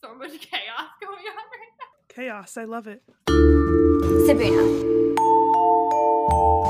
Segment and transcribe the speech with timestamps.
[0.00, 1.86] so much chaos going on right now.
[2.08, 2.56] Chaos.
[2.56, 3.02] I love it.
[3.28, 4.64] Sibuna.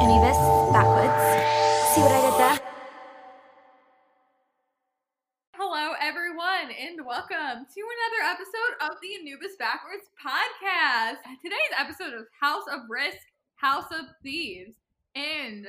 [0.03, 0.39] Anubis,
[0.73, 1.95] backwards.
[1.95, 2.59] See what I did there?
[5.55, 11.19] Hello, everyone, and welcome to another episode of the Anubis Backwards podcast.
[11.43, 13.19] Today's episode is House of Risk,
[13.57, 14.75] House of Thieves,
[15.15, 15.69] and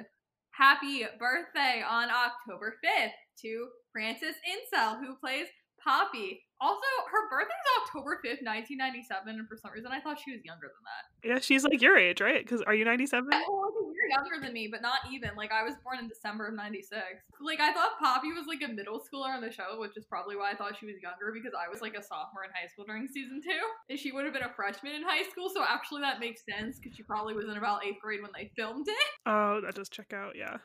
[0.51, 3.11] happy birthday on October 5th
[3.41, 5.47] to Frances Encell, who plays
[5.87, 6.43] Poppy.
[6.59, 10.67] Also, her birthday's October 5th, 1997, and for some reason I thought she was younger
[10.67, 11.03] than that.
[11.21, 12.43] Yeah, she's like your age, right?
[12.43, 13.29] Because are you 97?
[13.29, 15.37] Well, you're younger than me, but not even.
[15.37, 16.99] Like, I was born in December of 96.
[17.39, 20.35] Like, I thought Poppy was like a middle schooler on the show, which is probably
[20.35, 22.89] why I thought she was younger because I was like a sophomore in high school
[22.89, 23.63] during season two.
[23.87, 26.81] And she would have been a freshman in high school, so actually that makes sense
[26.81, 29.07] because she probably was in about eighth grade when they filmed it.
[29.29, 30.33] Oh, that does check out.
[30.35, 30.57] Yeah.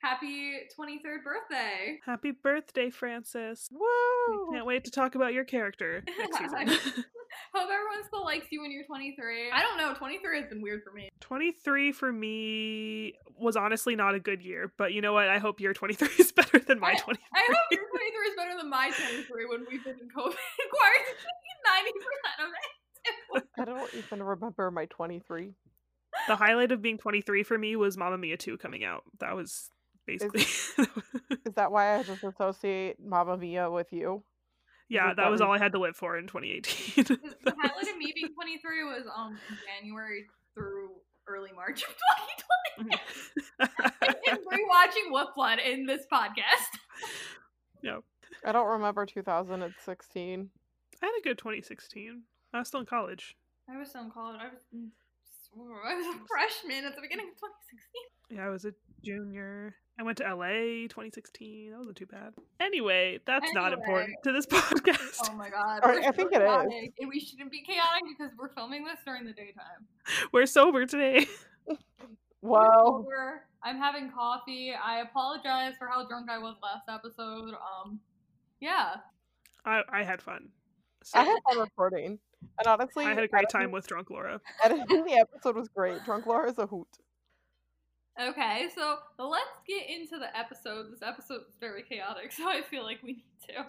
[0.00, 1.98] Happy 23rd birthday.
[2.06, 3.68] Happy birthday, Frances.
[3.72, 4.52] Woo!
[4.52, 6.68] Can't wait to talk about your character next season.
[6.68, 6.74] Hope
[7.70, 9.50] everyone still likes you when you're 23.
[9.52, 11.08] I don't know, 23 has been weird for me.
[11.20, 15.28] 23 for me was honestly not a good year, but you know what?
[15.28, 17.24] I hope your 23 is better than my I- 23.
[17.34, 20.36] I hope your 23 is better than my 23 when we've been in COVID
[20.70, 21.14] quarantine
[22.38, 22.50] 90% of
[23.34, 23.44] it.
[23.58, 25.54] I don't even remember my 23.
[26.28, 29.02] the highlight of being 23 for me was Mamma Mia 2 coming out.
[29.20, 29.70] That was
[30.08, 30.40] basically
[31.44, 34.22] Is that why I just associate Mamma Mia with you?
[34.88, 37.04] Yeah, that that was all I had to live for in 2018.
[37.04, 40.90] The the highlight of me being 23 was um January through
[41.28, 41.94] early March of
[42.78, 42.96] 2020.
[44.30, 46.78] and rewatching What Blood in this podcast.
[47.82, 48.02] No.
[48.44, 50.50] I don't remember 2016.
[51.02, 52.22] I had a good 2016.
[52.54, 53.36] I was still in college.
[53.68, 54.40] I was still in college.
[54.40, 54.62] I was
[55.54, 58.36] I was a freshman at the beginning of 2016.
[58.38, 58.72] Yeah, I was a
[59.04, 59.74] junior.
[59.98, 61.70] I went to LA 2016.
[61.72, 62.32] That wasn't too bad.
[62.60, 65.28] Anyway, that's not important to this podcast.
[65.28, 65.80] Oh my god.
[65.82, 66.90] All right, I so think it is.
[67.00, 69.86] And we shouldn't be chaotic because we're filming this during the daytime.
[70.32, 71.26] We're sober today.
[72.40, 73.42] Well, Sober.
[73.64, 74.72] I'm having coffee.
[74.72, 77.52] I apologize for how drunk I was last episode.
[77.54, 77.98] Um,
[78.60, 78.94] yeah.
[79.64, 80.48] I, I had fun.
[81.02, 82.18] So I had fun recording.
[82.58, 84.40] And honestly, I had a great editing- time with Drunk Laura.
[84.62, 86.04] Editing the episode was great.
[86.04, 86.86] Drunk Laura is a hoot.
[88.20, 90.90] Okay, so let's get into the episode.
[90.90, 93.66] This episode is very chaotic, so I feel like we need to.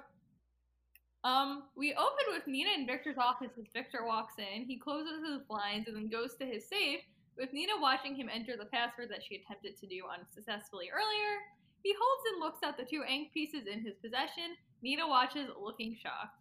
[1.28, 4.66] Um, we open with Nina in Victor's office as Victor walks in.
[4.66, 7.02] He closes his blinds and then goes to his safe,
[7.38, 11.38] with Nina watching him enter the password that she attempted to do unsuccessfully earlier.
[11.84, 14.58] He holds and looks at the two ink pieces in his possession.
[14.82, 16.40] Nina watches, looking shocked.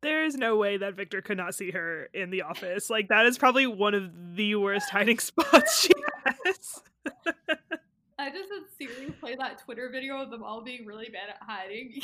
[0.00, 2.88] There's no way that Victor could not see her in the office.
[2.88, 5.90] Like, that is probably one of the worst hiding spots she
[6.24, 6.80] has.
[8.18, 11.38] I just had Siri play that Twitter video of them all being really bad at
[11.40, 12.00] hiding.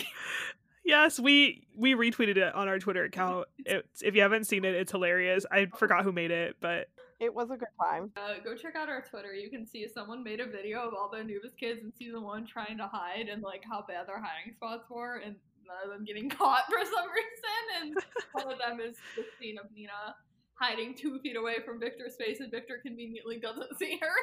[0.85, 3.49] yes, we we retweeted it on our Twitter account.
[3.67, 5.45] It's, if you haven't seen it, it's hilarious.
[5.51, 6.89] I forgot who made it, but
[7.21, 8.13] It was a good time.
[8.17, 9.33] Uh, go check out our Twitter.
[9.35, 12.47] You can see someone made a video of all the Anubis kids in season one
[12.47, 15.35] trying to hide and like how bad their hiding spots were, and
[15.67, 17.83] none of them getting caught for some reason.
[17.83, 17.97] And
[18.33, 20.15] one of them is the scene of Nina
[20.55, 24.15] hiding two feet away from Victor's face, and Victor conveniently doesn't see her.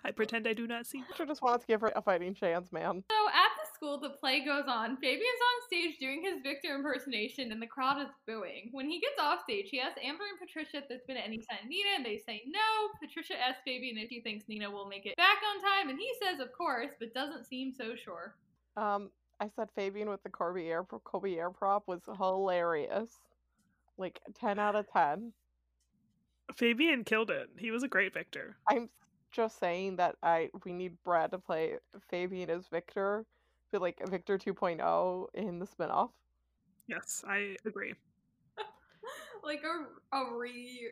[0.04, 1.02] I pretend I do not see.
[1.18, 3.04] I just wanted to give her a fighting chance, man.
[3.10, 4.96] So at the school, the play goes on.
[4.96, 8.70] Fabian's on stage doing his Victor impersonation, and the crowd is booing.
[8.72, 11.58] When he gets off stage, he asks Amber and Patricia if there's been any sign
[11.62, 12.60] of Nina, and they say no.
[13.00, 16.10] Patricia asks Fabian if he thinks Nina will make it back on time, and he
[16.22, 18.34] says of course, but doesn't seem so sure.
[18.76, 23.20] Um, I said Fabian with the Corbierre Kobe air prop was hilarious.
[23.98, 25.32] Like 10 out of 10.
[26.56, 27.48] Fabian killed it.
[27.58, 28.56] He was a great Victor.
[28.68, 28.88] I'm
[29.32, 31.74] just saying that I we need Brad to play
[32.10, 33.26] Fabian as Victor,
[33.70, 36.10] feel like Victor 2.0 in the spinoff.
[36.86, 37.92] Yes, I agree.
[39.44, 40.90] like a, a re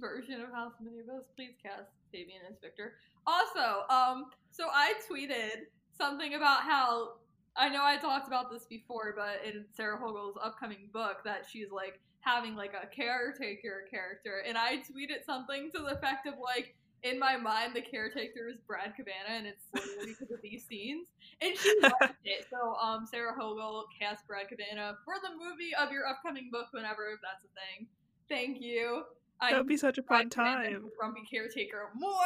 [0.00, 1.26] version of House of Anubis.
[1.36, 2.94] Please cast Fabian as Victor.
[3.26, 7.14] Also, um, so I tweeted something about how
[7.56, 11.70] I know I talked about this before, but in Sarah Hogle's upcoming book, that she's
[11.70, 16.74] like having like a caretaker character, and I tweeted something to the effect of like.
[17.02, 21.06] In my mind, the caretaker is Brad Kavanagh, and it's literally because of these scenes.
[21.40, 22.46] And she loved it.
[22.50, 27.12] So, um, Sarah Hogle cast Brad Kavanagh for the movie of your upcoming book, whenever
[27.12, 27.86] if that's a thing.
[28.28, 29.04] Thank you.
[29.40, 30.90] That would be such a fun Brad Kavanagh, time.
[30.98, 32.16] Grumpy caretaker more.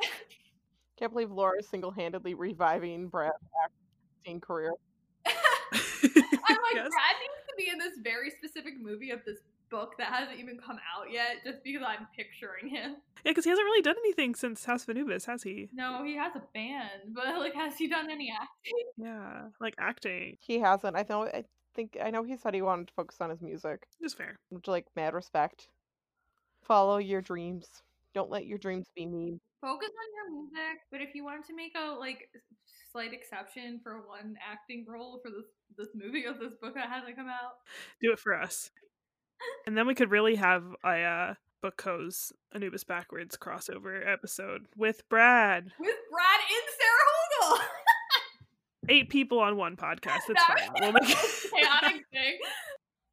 [0.98, 3.34] Can't believe Laura's single handedly reviving Brad's
[3.64, 4.72] acting career.
[6.14, 6.88] I'm like, Yes.
[6.88, 9.38] Brad needs to be in this very specific movie of this
[9.70, 12.96] book that hasn't even come out yet, just because I'm picturing him.
[13.24, 15.68] Yeah, because he hasn't really done anything since House of Anubis, has he?
[15.72, 18.84] No, he has a band, but like, has he done any acting?
[18.96, 20.38] Yeah, like acting.
[20.40, 20.96] He hasn't.
[20.96, 21.24] I know.
[21.26, 21.44] I
[21.74, 24.38] think I know he said he wanted to focus on his music, Just fair.
[24.48, 25.68] which like mad respect.
[26.62, 27.82] Follow your dreams.
[28.14, 29.40] Don't let your dreams be mean.
[29.60, 32.28] Focus on your music, but if you wanted to make a like
[32.92, 35.46] slight exception for one acting role for this
[35.76, 37.52] this movie of this book that hasn't come out,
[38.02, 38.70] Do it for us.
[39.66, 41.34] And then we could really have a uh,
[41.64, 45.64] Bookco's Anubis Backwards crossover episode with Brad.
[45.78, 47.64] with Brad and Sarah Hogle.
[48.88, 50.20] Eight people on one podcast.
[50.26, 50.70] That's That fine.
[50.80, 51.04] We'll make
[51.54, 52.38] chaotic thing.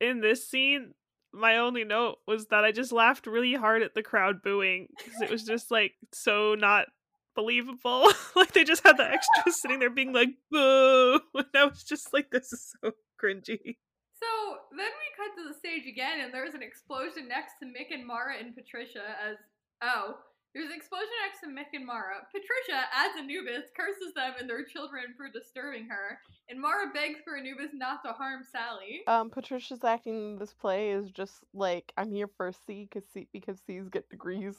[0.02, 0.94] in this scene,
[1.38, 5.22] my only note was that I just laughed really hard at the crowd booing because
[5.22, 6.88] it was just like so not
[7.36, 8.12] believable.
[8.36, 12.14] like they just had the extras sitting there being like boo, and I was just
[12.14, 12.92] like, this is so
[13.24, 13.78] cringy.
[14.20, 17.94] So then we cut to the stage again, and there's an explosion next to Mick
[17.94, 19.38] and Mara and Patricia as
[19.82, 20.16] oh,
[20.58, 22.26] there's an explosion next to Mick and Mara.
[22.32, 26.18] Patricia, as Anubis, curses them and their children for disturbing her,
[26.50, 29.02] and Mara begs for Anubis not to harm Sally.
[29.08, 33.08] Um, Patricia's acting in this play is just like I'm here for a C because
[33.14, 34.56] C because C's get degrees.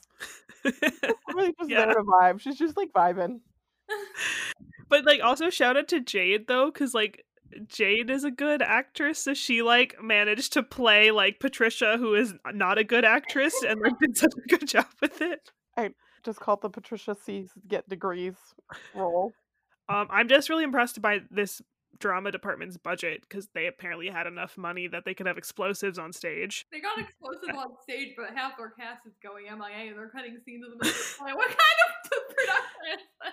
[1.34, 1.84] Really just Yeah.
[1.86, 2.40] there to vibe.
[2.40, 3.40] She's just like vibing.
[4.88, 7.24] but like also shout out to Jade though, because like
[7.66, 12.34] Jade is a good actress, so she like managed to play like Patricia, who is
[12.52, 15.50] not a good actress, and like did such a good job with it.
[15.78, 15.90] I
[16.24, 18.34] just called the Patricia C's get degrees
[18.94, 19.32] role.
[19.88, 21.62] Um, I'm just really impressed by this
[21.98, 26.12] drama department's budget because they apparently had enough money that they could have explosives on
[26.12, 26.66] stage.
[26.70, 30.36] They got explosives on stage, but half their cast is going MIA, and they're cutting
[30.44, 31.32] scenes in the middle of the play.
[31.32, 33.32] What kind of production is this?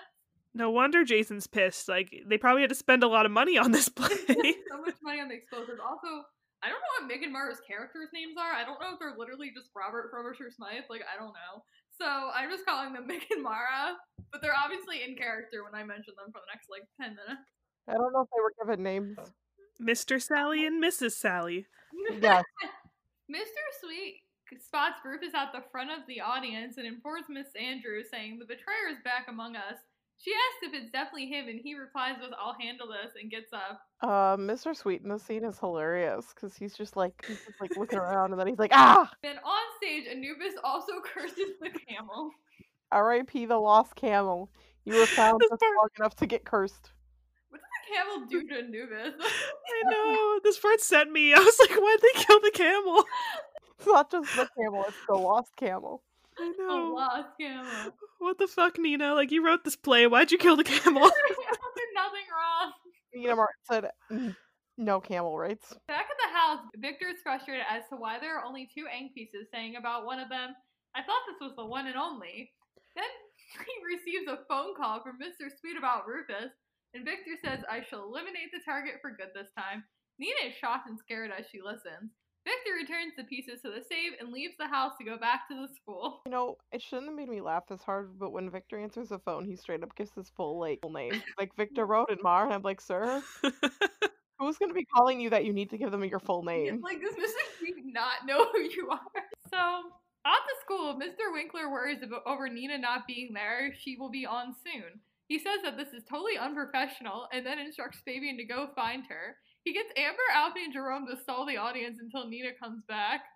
[0.54, 1.90] No wonder Jason's pissed.
[1.90, 4.08] Like they probably had to spend a lot of money on this play.
[4.08, 5.82] so much money on the explosives.
[5.84, 6.24] Also,
[6.64, 8.54] I don't know what Megan Mara's characters' names are.
[8.56, 10.88] I don't know if they're literally just Robert Frobisher Smythe.
[10.90, 11.62] Like, I don't know.
[12.00, 13.98] So I'm just calling them Mick and Mara,
[14.32, 17.48] but they're obviously in character when I mention them for the next like ten minutes.
[17.88, 19.18] I don't know if they were given names.
[19.82, 20.22] Mr.
[20.22, 21.12] Sally and Mrs.
[21.12, 21.68] Sally.
[22.22, 22.44] Yes.
[23.32, 23.62] Mr.
[23.82, 24.22] Sweet
[24.62, 28.90] spots Rufus at the front of the audience and informs Miss Andrews, saying the betrayer
[28.92, 29.80] is back among us.
[30.26, 33.54] She asks if it's definitely him, and he replies with "I'll handle this," and gets
[33.54, 33.82] up.
[34.02, 34.76] Uh, Mr.
[34.76, 38.32] Sweet in the scene is hilarious because he's just like he's just like looking around
[38.32, 42.32] and then he's like, ah, Then on stage, Anubis also curses the camel.
[42.92, 43.46] R.I.P.
[43.46, 44.50] the lost camel.
[44.84, 46.90] You were found just part- long enough to get cursed.
[47.50, 49.14] What did the camel do to Anubis?
[49.22, 50.40] I know.
[50.44, 51.36] This part sent me.
[51.36, 53.06] I was like, why'd they kill the camel?
[53.78, 56.02] It's not just the camel; it's the lost camel.
[56.38, 56.94] I A know.
[56.96, 57.94] lost camel.
[58.20, 59.14] What the fuck, Nina?
[59.14, 60.08] Like you wrote this play.
[60.08, 61.02] Why'd you kill the camel?
[61.76, 62.72] There's nothing wrong.
[63.14, 64.36] Nina Martin said, "Mm,
[64.78, 68.46] "No camel rights." Back at the house, Victor is frustrated as to why there are
[68.46, 70.52] only two ink pieces, saying about one of them,
[70.96, 72.52] I thought this was the one and only.
[72.96, 73.12] Then
[73.60, 75.48] he receives a phone call from Mr.
[75.60, 76.52] Sweet about Rufus,
[76.94, 79.84] and Victor says, I shall eliminate the target for good this time.
[80.20, 82.12] Nina is shocked and scared as she listens.
[82.46, 85.56] Victor returns the pieces to the safe and leaves the house to go back to
[85.56, 86.22] the school.
[86.26, 89.20] You know, it shouldn't have made me laugh this hard, but when Victor answers the
[89.20, 92.44] phone, he straight up gives his full like full name, like Victor Rodenmaar.
[92.46, 93.24] And I'm like, sir,
[94.40, 96.82] who's gonna be calling you that you need to give them your full It's name?
[96.82, 97.58] like, does Mr.
[97.60, 99.00] Sweet not know who you are?
[99.54, 99.58] So,
[100.26, 101.32] at the school, Mr.
[101.32, 103.72] Winkler worries about, over Nina not being there.
[103.78, 105.00] She will be on soon.
[105.28, 109.38] He says that this is totally unprofessional and then instructs Fabian to go find her.
[109.66, 113.22] He gets Amber, Alfie, and Jerome to stall the audience until Nina comes back.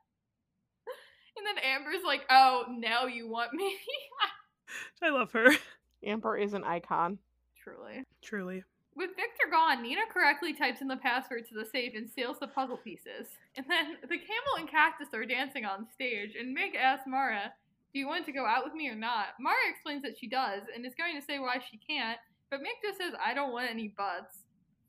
[1.37, 3.77] And then Amber's like, oh, now you want me?
[5.01, 5.47] I love her.
[6.03, 7.17] Amber is an icon.
[7.63, 8.03] Truly.
[8.21, 8.63] Truly.
[8.95, 12.47] With Victor gone, Nina correctly types in the password to the safe and seals the
[12.47, 13.27] puzzle pieces.
[13.55, 17.53] And then the camel and cactus are dancing on stage, and Meg asks Mara,
[17.93, 19.39] Do you want to go out with me or not?
[19.39, 22.19] Mara explains that she does and is going to say why she can't,
[22.51, 24.38] but Meg just says, I don't want any butts.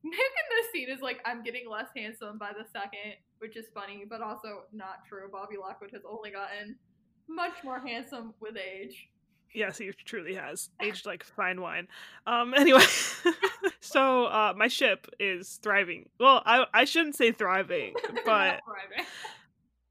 [0.02, 3.66] Meg in this scene is like, I'm getting less handsome by the second, which is
[3.74, 5.28] funny, but also not true.
[5.30, 6.76] Bobby Lockwood has only gotten
[7.28, 9.08] much more handsome with age.
[9.52, 11.88] Yes, he truly has aged like fine wine.
[12.26, 12.54] Um.
[12.56, 12.84] Anyway,
[13.80, 16.08] so uh, my ship is thriving.
[16.20, 19.06] Well, I I shouldn't say thriving, but thriving.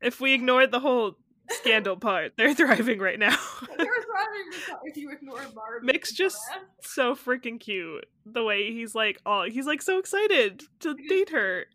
[0.01, 1.17] if we ignored the whole
[1.49, 3.35] scandal part, they're thriving right now.
[3.77, 5.85] They're thriving if you ignore Barbie.
[5.85, 6.37] Mick's just
[6.81, 8.05] so freaking cute.
[8.25, 11.65] The way he's like, oh, he's like so excited to date her.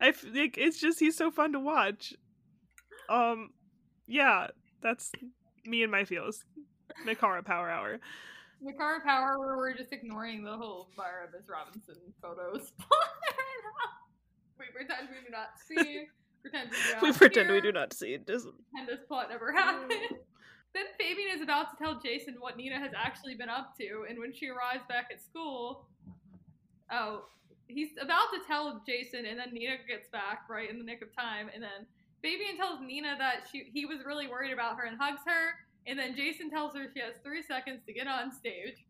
[0.00, 2.14] I f- like it's just he's so fun to watch.
[3.08, 3.50] Um,
[4.06, 4.48] yeah,
[4.82, 5.12] that's
[5.64, 6.44] me and my feels.
[7.06, 8.00] Mickara Power Hour.
[8.62, 12.72] Mickara Power, where we're just ignoring the whole Myra Miss Robinson photos.
[14.58, 16.06] we pretend we do not see.
[16.42, 18.26] Pretend we do not We pretend we do not see it.
[18.26, 19.90] Just Pretend this plot never happened.
[20.74, 24.18] then Fabian is about to tell Jason what Nina has actually been up to, and
[24.18, 25.86] when she arrives back at school,
[26.90, 27.24] oh,
[27.68, 31.14] he's about to tell Jason, and then Nina gets back right in the nick of
[31.14, 31.86] time, and then
[32.22, 35.54] Fabian tells Nina that she he was really worried about her and hugs her,
[35.86, 38.84] and then Jason tells her she has three seconds to get on stage.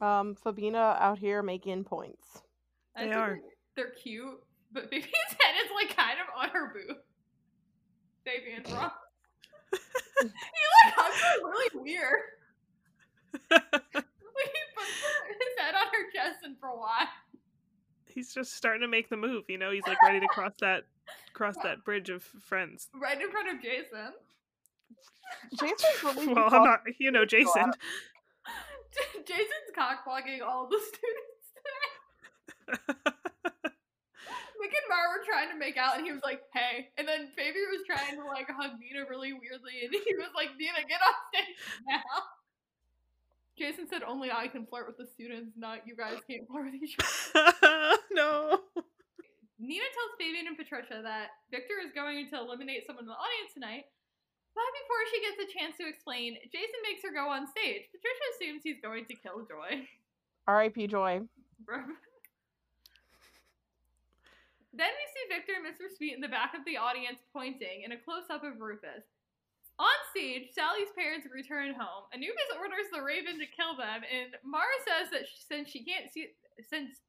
[0.00, 2.42] Um, Fabina out here making points.
[2.96, 3.38] I They think are.
[3.76, 4.42] They're, they're cute,
[4.72, 6.96] but Fabian's head is like kind of on her boob.
[8.24, 8.90] Fabian's wrong.
[9.72, 12.20] he like hugs her really weird.
[13.50, 13.62] Like
[13.92, 14.90] he puts
[15.38, 17.06] his head on her chest and for why?
[18.06, 19.70] He's just starting to make the move, you know.
[19.70, 20.84] He's like ready to cross that
[21.32, 22.88] cross that bridge of friends.
[22.94, 24.12] Right in front of Jason.
[25.58, 27.72] Jason's really Well, I'm not, you know, Jason.
[29.24, 31.48] Jason's cockblocking all the students
[32.84, 33.12] today.
[34.72, 37.28] Mick and Mar were trying to make out, and he was like, "Hey," and then
[37.36, 41.04] Fabian was trying to like hug Nina really weirdly, and he was like, "Nina, get
[41.04, 42.16] on stage now."
[43.60, 46.80] Jason said, "Only I can flirt with the students, not you guys can't flirt with
[46.80, 48.64] each other." no.
[49.60, 53.52] Nina tells Fabian and Patricia that Victor is going to eliminate someone in the audience
[53.52, 53.84] tonight.
[54.56, 57.88] But before she gets a chance to explain, Jason makes her go on stage.
[57.92, 59.86] Patricia assumes he's going to kill Joy.
[60.48, 60.88] R.I.P.
[60.88, 61.20] Joy.
[64.72, 65.92] Then we see Victor and Mr.
[65.92, 69.04] Sweet in the back of the audience pointing in a close up of Rufus.
[69.80, 72.08] On stage, Sally's parents return home.
[72.12, 76.12] Anubis orders the Raven to kill them, and Mara says that she, since she can't
[76.12, 77.00] see, since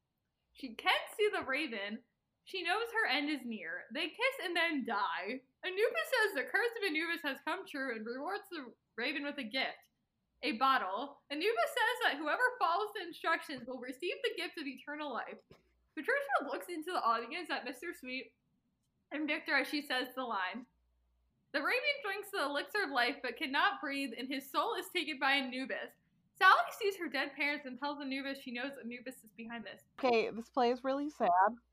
[0.52, 2.00] she can't see the Raven,
[2.44, 3.88] she knows her end is near.
[3.92, 5.40] They kiss and then die.
[5.64, 9.48] Anubis says the curse of Anubis has come true and rewards the Raven with a
[9.48, 9.80] gift,
[10.44, 11.24] a bottle.
[11.32, 15.40] Anubis says that whoever follows the instructions will receive the gift of eternal life.
[15.94, 17.94] Patricia looks into the audience at Mr.
[17.98, 18.32] Sweet
[19.12, 20.66] and Victor as she says the line.
[21.52, 25.18] The Raven drinks the elixir of life but cannot breathe, and his soul is taken
[25.20, 25.94] by Anubis.
[26.36, 29.82] Sally sees her dead parents and tells Anubis she knows Anubis is behind this.
[30.02, 31.28] Okay, this play is really sad.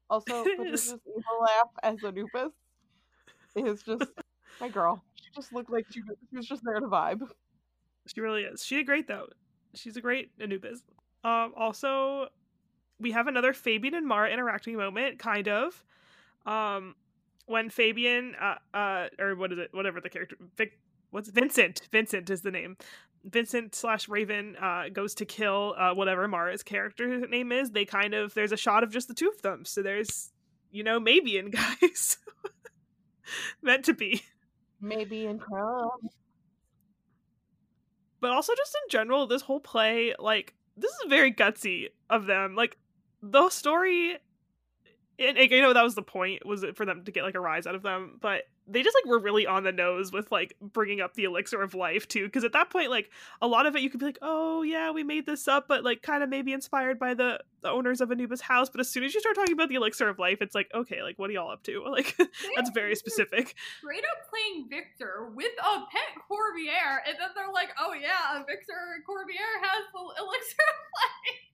[0.08, 1.00] Also, It Patricia's is.
[1.08, 2.54] evil laugh as Anubis
[3.56, 4.04] is just
[4.60, 5.04] my girl.
[5.16, 7.28] She just looked like she was, she was just there to vibe.
[8.06, 8.63] She really is.
[8.63, 9.28] She did great though.
[9.74, 10.84] She's a great Anubis.
[11.24, 12.28] Um, also,
[13.01, 15.84] we have another Fabian and Mara interacting moment, kind of.
[16.46, 16.96] Um,
[17.46, 19.70] when Fabian, uh, uh, or what is it?
[19.74, 20.79] Whatever the character, Vic,
[21.10, 21.81] what's Vincent?
[21.91, 22.77] Vincent is the name.
[23.24, 27.72] Vincent slash Raven uh, goes to kill uh, whatever Mara's character name is.
[27.72, 29.65] They kind of there's a shot of just the two of them.
[29.65, 30.31] So there's
[30.72, 31.50] you know maybe in
[31.81, 32.17] guys
[33.62, 34.24] meant to be.
[34.79, 36.10] Maybe in crumb.
[38.20, 42.55] but also just in general this whole play like this is very gutsy of them
[42.55, 42.77] like
[43.22, 44.18] the story
[45.20, 47.36] and and, you know that was the point was it for them to get like
[47.36, 50.32] a rise out of them but they just like were really on the nose with
[50.32, 53.10] like bringing up the elixir of life too because at that point like
[53.42, 55.84] a lot of it you could be like oh yeah we made this up but
[55.84, 59.04] like kind of maybe inspired by the, the owners of anubis house but as soon
[59.04, 61.34] as you start talking about the elixir of life it's like okay like what are
[61.34, 62.16] y'all up to like
[62.56, 67.70] that's very specific Straight up playing Victor with a pet Corbierre, and then they're like,
[67.80, 71.50] oh yeah, Victor Corbierre has the elixir of life.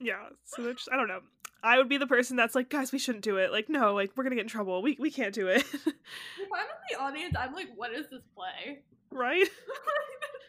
[0.00, 1.20] Yeah, so they're just, I don't know.
[1.62, 3.52] I would be the person that's like, guys, we shouldn't do it.
[3.52, 4.80] Like, no, like we're gonna get in trouble.
[4.80, 8.22] We we can't do it, If I'm in the audience, I'm like, what is this
[8.34, 8.80] play?
[9.12, 9.40] right?
[9.40, 9.50] this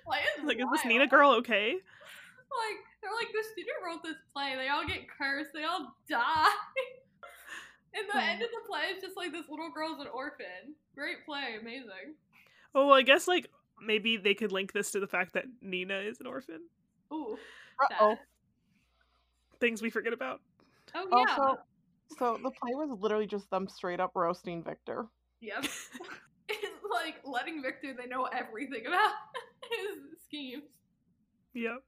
[0.06, 0.86] play is Like, is this.
[0.86, 1.74] Nina girl okay?
[1.74, 4.56] Like, they're like, the student wrote this play.
[4.56, 5.52] They all get cursed.
[5.54, 6.48] They all die.
[7.94, 8.20] and the hmm.
[8.20, 10.76] end of the play is just like this little girl's an orphan.
[10.96, 12.16] Great play, amazing.
[12.76, 13.50] Oh, well, I guess like
[13.82, 16.62] maybe they could link this to the fact that Nina is an orphan.
[17.14, 17.38] Ooh,
[17.82, 18.18] Uh-oh.
[19.62, 19.68] Sad.
[19.68, 20.42] Things we forget about.
[20.96, 21.36] Oh yeah.
[21.38, 21.60] Also,
[22.18, 25.06] so the play was literally just them straight up roasting Victor.
[25.42, 25.66] Yep.
[26.50, 29.14] it's like letting Victor they know everything about
[29.72, 30.64] his schemes.
[31.54, 31.84] Yep.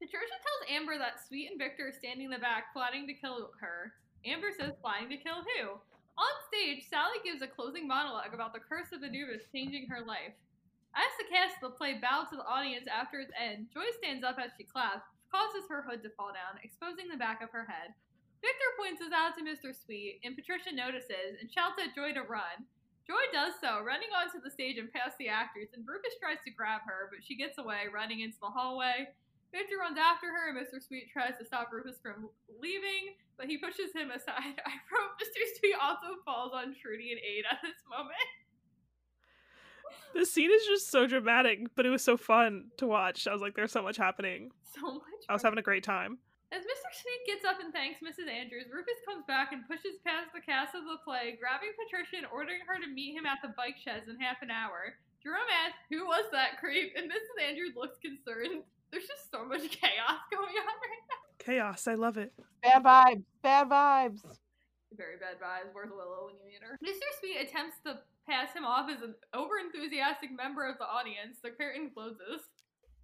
[0.00, 3.50] Patricia tells Amber that Sweet and Victor are standing in the back plotting to kill
[3.60, 3.92] her.
[4.24, 5.76] Amber says plotting to kill who?
[6.16, 10.36] On stage, Sally gives a closing monologue about the curse of Anubis changing her life.
[10.96, 14.24] As the cast of the play bow to the audience after its end, Joy stands
[14.24, 17.50] up as she claps, which causes her hood to fall down, exposing the back of
[17.54, 17.94] her head.
[18.42, 19.70] Victor points this out to Mr.
[19.72, 22.66] Sweet, and Patricia notices and shouts at Joy to run.
[23.06, 26.54] Joy does so, running onto the stage and past the actors, and Rufus tries to
[26.54, 29.10] grab her, but she gets away, running into the hallway.
[29.52, 30.78] Victor runs after her, and Mr.
[30.78, 32.30] Sweet tries to stop Rufus from
[32.62, 34.56] leaving, but he pushes him aside.
[34.66, 35.42] I wrote Mr.
[35.58, 38.30] Sweet also falls on Trudy and Aid at this moment.
[40.14, 43.26] This scene is just so dramatic, but it was so fun to watch.
[43.26, 44.50] I was like, there's so much happening.
[44.72, 45.19] So much.
[45.30, 46.18] I was having a great time.
[46.50, 46.90] As Mr.
[46.90, 48.26] Sweet gets up and thanks Mrs.
[48.26, 52.26] Andrews, Rufus comes back and pushes past the cast of the play, grabbing Patricia and
[52.34, 54.98] ordering her to meet him at the bike sheds in half an hour.
[55.22, 56.98] Jerome asks, Who was that creep?
[56.98, 57.38] And Mrs.
[57.38, 58.66] Andrews looks concerned.
[58.90, 61.22] There's just so much chaos going on right now.
[61.38, 61.86] Chaos.
[61.86, 62.34] I love it.
[62.66, 63.22] Bad vibes.
[63.46, 64.26] Bad vibes.
[64.98, 65.70] Very bad vibes.
[65.70, 66.74] Where's Willow when you meet her?
[66.82, 67.06] Mr.
[67.22, 71.38] Sweet attempts to pass him off as an over-enthusiastic member of the audience.
[71.38, 72.42] The curtain closes.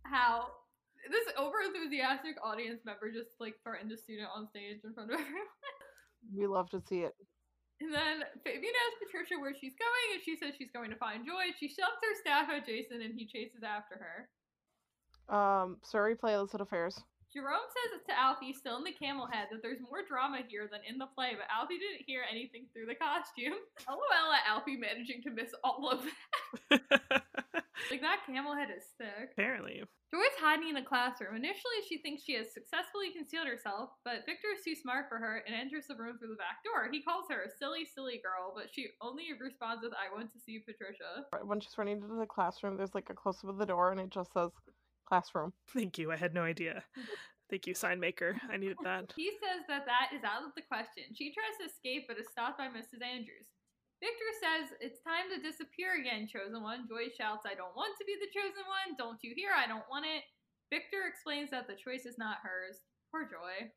[0.02, 0.65] How
[1.10, 5.50] this over-enthusiastic audience member just like threatened a student on stage in front of everyone.
[6.34, 7.14] We love to see it.
[7.80, 11.26] And then Fabian asks Patricia where she's going, and she says she's going to find
[11.26, 11.52] Joy.
[11.60, 14.28] She shoves her staff at Jason, and he chases after her.
[15.28, 17.02] Um, Siri play illicit affairs.
[17.32, 20.68] Jerome says it's to Alfie, still in the camel head, that there's more drama here
[20.70, 23.60] than in the play, but Alfie didn't hear anything through the costume.
[23.90, 26.00] LOL at Alfie managing to miss all of
[26.70, 27.22] that.
[27.90, 29.30] Like, that camel head is thick.
[29.32, 29.82] Apparently.
[30.10, 31.34] Joy's hiding in the classroom.
[31.34, 35.42] Initially, she thinks she has successfully concealed herself, but Victor is too smart for her
[35.46, 36.88] and enters the room through the back door.
[36.90, 40.38] He calls her a silly, silly girl, but she only responds with, I want to
[40.38, 41.26] see Patricia.
[41.44, 44.00] When she's running into the classroom, there's like a close up of the door and
[44.00, 44.50] it just says
[45.06, 45.52] classroom.
[45.74, 46.12] Thank you.
[46.12, 46.84] I had no idea.
[47.50, 48.34] Thank you, sign maker.
[48.50, 49.12] I needed that.
[49.14, 51.14] He says that that is out of the question.
[51.14, 53.02] She tries to escape, but is stopped by Mrs.
[53.06, 53.46] Andrews.
[54.00, 56.86] Victor says, It's time to disappear again, chosen one.
[56.88, 58.96] Joy shouts, I don't want to be the chosen one.
[58.98, 59.50] Don't you hear?
[59.56, 60.22] I don't want it.
[60.70, 62.80] Victor explains that the choice is not hers.
[63.10, 63.70] Poor Joy.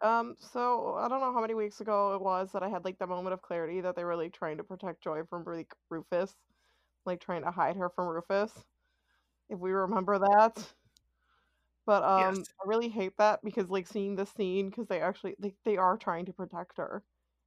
[0.00, 2.98] Um, so I don't know how many weeks ago it was that I had like
[2.98, 6.34] the moment of clarity that they were like trying to protect Joy from like Rufus,
[7.04, 8.52] like trying to hide her from Rufus.
[9.48, 10.72] If we remember that.
[11.86, 12.46] But um Yes.
[12.62, 15.96] I really hate that because like seeing this scene because they actually like they are
[15.96, 17.02] trying to protect her.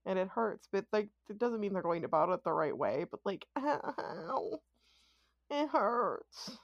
[0.05, 3.05] And it hurts, but like it doesn't mean they're going about it the right way,
[3.09, 4.59] but like ow.
[5.51, 6.57] It hurts.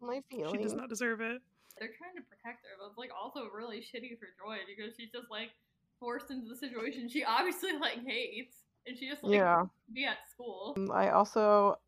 [0.00, 0.52] My feelings.
[0.56, 1.42] She does not deserve it.
[1.78, 5.10] They're trying to protect her, but it's like also really shitty for Joy because she's
[5.10, 5.50] just like
[5.98, 8.54] forced into the situation she obviously like hates.
[8.86, 9.64] And she just like Yeah.
[9.92, 10.76] be at school.
[10.92, 11.78] I also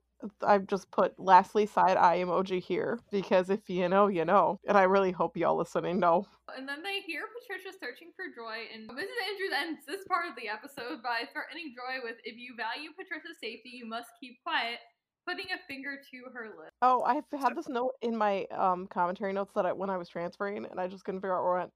[0.42, 4.58] I've just put lastly side eye emoji here because if you know, you know.
[4.66, 6.26] And I really hope y'all listening know.
[6.56, 9.18] And then they hear Patricia searching for Joy, and Mrs.
[9.28, 13.38] Andrews ends this part of the episode by threatening Joy with, "If you value Patricia's
[13.40, 14.80] safety, you must keep quiet."
[15.24, 16.70] Putting a finger to her lip.
[16.82, 20.08] Oh, I've had this note in my um commentary notes that I when I was
[20.08, 21.72] transferring and I just couldn't figure out where it went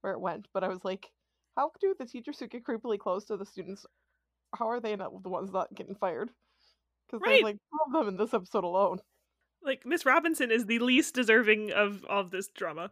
[0.00, 0.48] where it went.
[0.52, 1.12] But I was like,
[1.56, 3.86] how do the teachers who get creepily close to the students
[4.56, 6.30] how are they not the ones not getting fired?
[7.10, 7.30] Because Right.
[7.32, 9.00] there's like two of them in this episode alone.
[9.62, 12.90] Like Miss Robinson is the least deserving of all of this drama.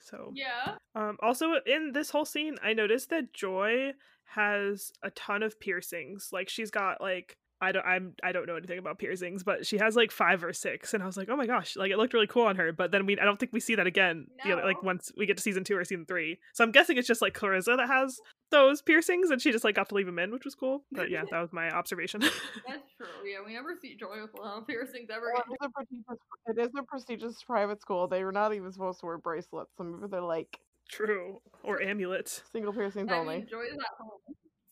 [0.00, 0.76] So Yeah.
[0.94, 3.94] Um, also, in this whole scene, I noticed that Joy
[4.34, 6.30] has a ton of piercings.
[6.32, 9.78] Like she's got like I don't I'm I don't know anything about piercings, but she
[9.78, 12.14] has like five or six, and I was like, oh my gosh, like it looked
[12.14, 12.72] really cool on her.
[12.72, 14.26] But then we I don't think we see that again.
[14.44, 16.38] The other, like once we get to season two or season three.
[16.52, 19.74] So I'm guessing it's just like Klarissa that has those piercings, and she just like
[19.74, 20.84] got to leave them in, which was cool.
[20.92, 22.20] But yeah, that was my observation.
[22.68, 23.06] That's true.
[23.24, 25.70] Yeah, we never see Joy with a lot of piercings ever Well, it is a
[25.70, 28.06] prestigious it is a prestigious private school.
[28.06, 29.70] They were not even supposed to wear bracelets.
[29.76, 31.40] Some of they're like True.
[31.62, 32.42] Or amulets.
[32.52, 33.38] single piercings I only.
[33.38, 34.20] mean, Joy is at home,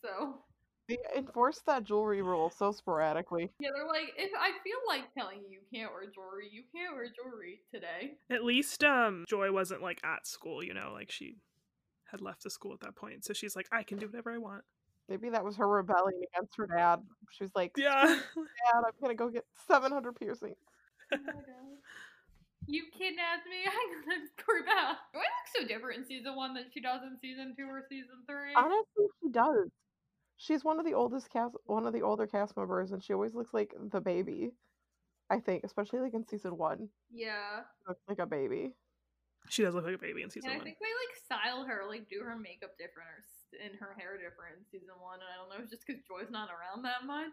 [0.05, 0.39] so
[1.13, 3.51] They enforced that jewelry rule so sporadically.
[3.59, 6.95] yeah, they're like, if I feel like telling you you can't wear jewelry, you can't
[6.95, 8.13] wear jewelry today.
[8.31, 11.37] At least um Joy wasn't like at school, you know, like she
[12.11, 13.25] had left the school at that point.
[13.25, 14.65] So she's like, I can do whatever I want.
[15.09, 17.01] Maybe that was her rebelling against her dad.
[17.31, 18.05] She was like, Yeah.
[18.05, 20.57] Dad, I'm gonna go get 700 piercings.
[21.13, 21.19] Oh.
[22.69, 23.59] You kidnapped me.
[23.67, 24.99] I'm gonna screw that.
[25.13, 28.23] Joy looks so different in season one than she does in season two or season
[28.27, 28.55] three.
[28.57, 29.69] Honestly, she does.
[30.43, 33.33] She's one of the oldest cast, one of the older cast members, and she always
[33.33, 34.51] looks like the baby.
[35.31, 37.61] I think, especially like in season one, yeah.
[37.79, 38.75] she looks like a baby.
[39.49, 40.65] she does look like a baby in season And I one.
[40.67, 44.19] think they like style her, like do her makeup different or s- and her hair
[44.19, 45.21] different in season one.
[45.21, 47.33] And I don't know, it's just because Joy's not around that much.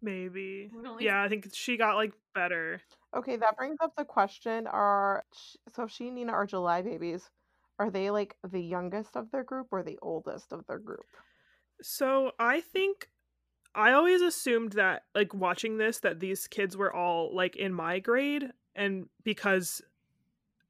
[0.00, 0.70] Maybe.
[0.74, 2.80] We only Yeah, I think she got like better.
[3.14, 7.28] Okay, that brings up the question: Are sh- so she and Nina are July babies?
[7.78, 11.04] Are they like the youngest of their group or the oldest of their group?
[11.82, 13.08] So I think
[13.74, 17.98] I always assumed that like watching this that these kids were all like in my
[17.98, 19.82] grade and because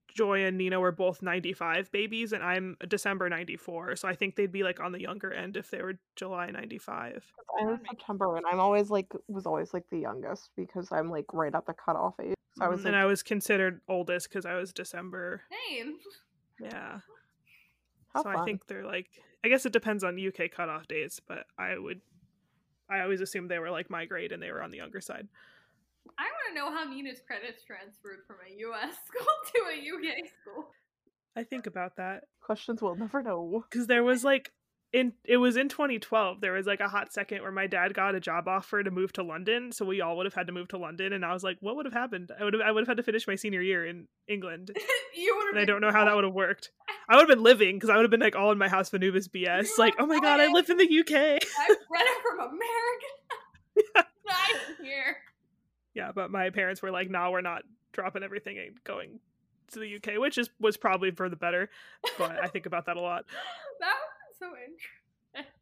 [0.09, 3.96] Joy and Nina were both 95 babies and I'm December 94.
[3.96, 7.33] So I think they'd be like on the younger end if they were July 95.
[7.59, 10.88] I'm in That makes September, and I'm always like was always like the youngest because
[10.92, 12.35] I'm like right at the cutoff age.
[12.57, 15.42] So I was Mhm, like, and I was considered oldest because I was December.
[15.68, 15.96] Same.
[16.61, 17.01] Yeah.
[18.14, 19.09] how so I think they're like
[19.44, 22.00] I guess it depends on UK cutoff dates, but I would
[22.90, 25.29] I always assumed they were like my grade and they were on the younger side.
[26.18, 30.26] I want to know how Nina's credits transferred from a US school to a UK
[30.42, 30.70] school.
[31.37, 33.64] I think about that questions we'll never know.
[33.70, 34.53] because there was like
[34.92, 38.14] in it was in 2012 there was like a hot second where my dad got
[38.16, 40.66] a job offer to move to london so we all would have had to move
[40.66, 42.33] to london and i was like what would have happened?
[42.38, 44.70] I would have i would have had to finish my senior year in england.
[45.16, 45.55] You would have.
[45.55, 46.70] and i don't know how that would have worked.
[47.09, 48.92] I would have been living because i would have been like all in my house
[48.94, 52.40] Anubis bs like oh my god i live in the uk I read it from
[52.40, 54.09] America.
[54.26, 55.16] Not even here.
[55.94, 59.20] yeah but my parents were like nah we're not dropping everything and going
[59.72, 61.70] to the uk which is was probably for the better
[62.18, 63.24] but i think about that a lot.
[63.81, 63.96] That
[64.40, 65.53] so interesting.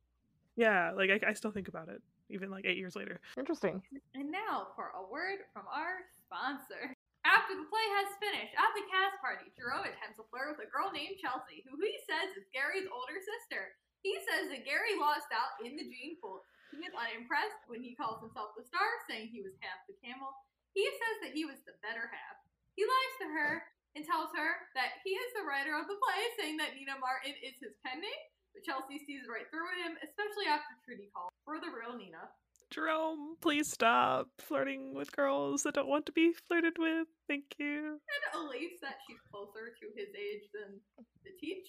[0.56, 3.82] yeah like I, I still think about it even like eight years later Interesting.
[4.14, 6.94] And now for a word from our sponsor.
[7.26, 10.70] After the play has finished, at the cast party, Jerome attempts a flirt with a
[10.70, 13.76] girl named Chelsea, who he says is Gary's older sister.
[14.00, 16.40] He says that Gary lost out in the gene pool.
[16.72, 20.30] He is unimpressed when he calls himself the star, saying he was half the camel.
[20.72, 22.36] He says that he was the better half.
[22.78, 23.52] He lies to her
[23.98, 27.34] and tells her that he is the writer of the play, saying that Nina Martin
[27.42, 28.24] is his pen name.
[28.58, 32.26] But Chelsea sees right through him, especially after Trudy calls for the real Nina.
[32.70, 37.06] Jerome, please stop flirting with girls that don't want to be flirted with.
[37.28, 38.00] Thank you.
[38.00, 40.80] And Elise that she's closer to his age than
[41.24, 41.62] the teachers.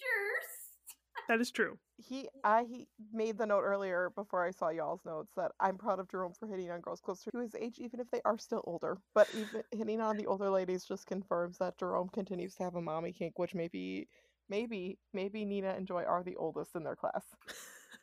[1.28, 1.76] That is true.
[1.96, 6.00] He, I he made the note earlier before I saw y'all's notes that I'm proud
[6.00, 8.62] of Jerome for hitting on girls closer to his age, even if they are still
[8.64, 8.96] older.
[9.14, 12.80] But even hitting on the older ladies just confirms that Jerome continues to have a
[12.80, 14.08] mommy kink, which maybe,
[14.50, 17.24] maybe, maybe Nina and Joy are the oldest in their class.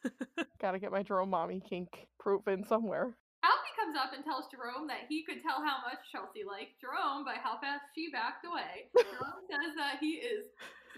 [0.61, 3.13] Gotta get my Jerome mommy kink proven somewhere.
[3.43, 7.27] Alfie comes up and tells Jerome that he could tell how much Chelsea liked Jerome
[7.27, 8.89] by how fast she backed away.
[8.97, 10.49] Jerome says that he is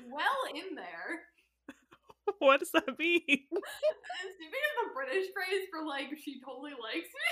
[0.07, 1.27] well in there.
[2.39, 3.19] what does that mean?
[3.27, 7.29] It's because the British phrase for like she totally likes me.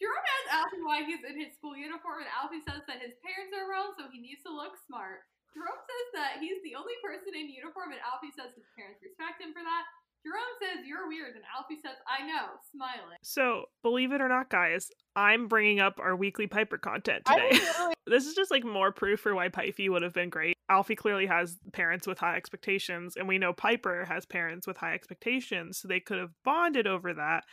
[0.00, 3.54] Jerome asks Alfie why he's in his school uniform, and Alfie says that his parents
[3.54, 5.22] are around, so he needs to look smart.
[5.54, 9.38] Jerome says that he's the only person in uniform, and Alfie says his parents respect
[9.38, 9.86] him for that.
[10.26, 13.18] Jerome says you're weird, and Alfie says I know, smiling.
[13.22, 17.60] So, believe it or not, guys, I'm bringing up our weekly Piper content today.
[18.06, 20.56] this is just like more proof for why Pifey would have been great.
[20.70, 24.94] Alfie clearly has parents with high expectations, and we know Piper has parents with high
[24.94, 27.44] expectations, so they could have bonded over that.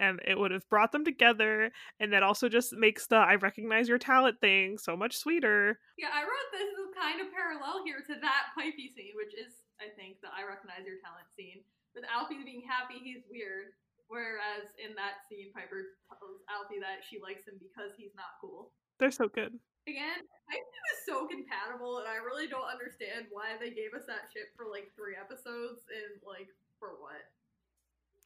[0.00, 1.68] And it would have brought them together,
[2.00, 5.76] and that also just makes the I recognize your talent thing so much sweeter.
[6.00, 9.92] Yeah, I wrote this kind of parallel here to that Pipey scene, which is, I
[9.96, 11.64] think, the I recognize your talent scene.
[11.92, 13.76] With Alfie being happy he's weird,
[14.08, 18.72] whereas in that scene, Piper tells Alfie that she likes him because he's not cool.
[18.96, 19.52] They're so good.
[19.84, 24.04] Again, I Pipey was so compatible, and I really don't understand why they gave us
[24.08, 26.48] that shit for like three episodes and like
[26.80, 27.20] for what.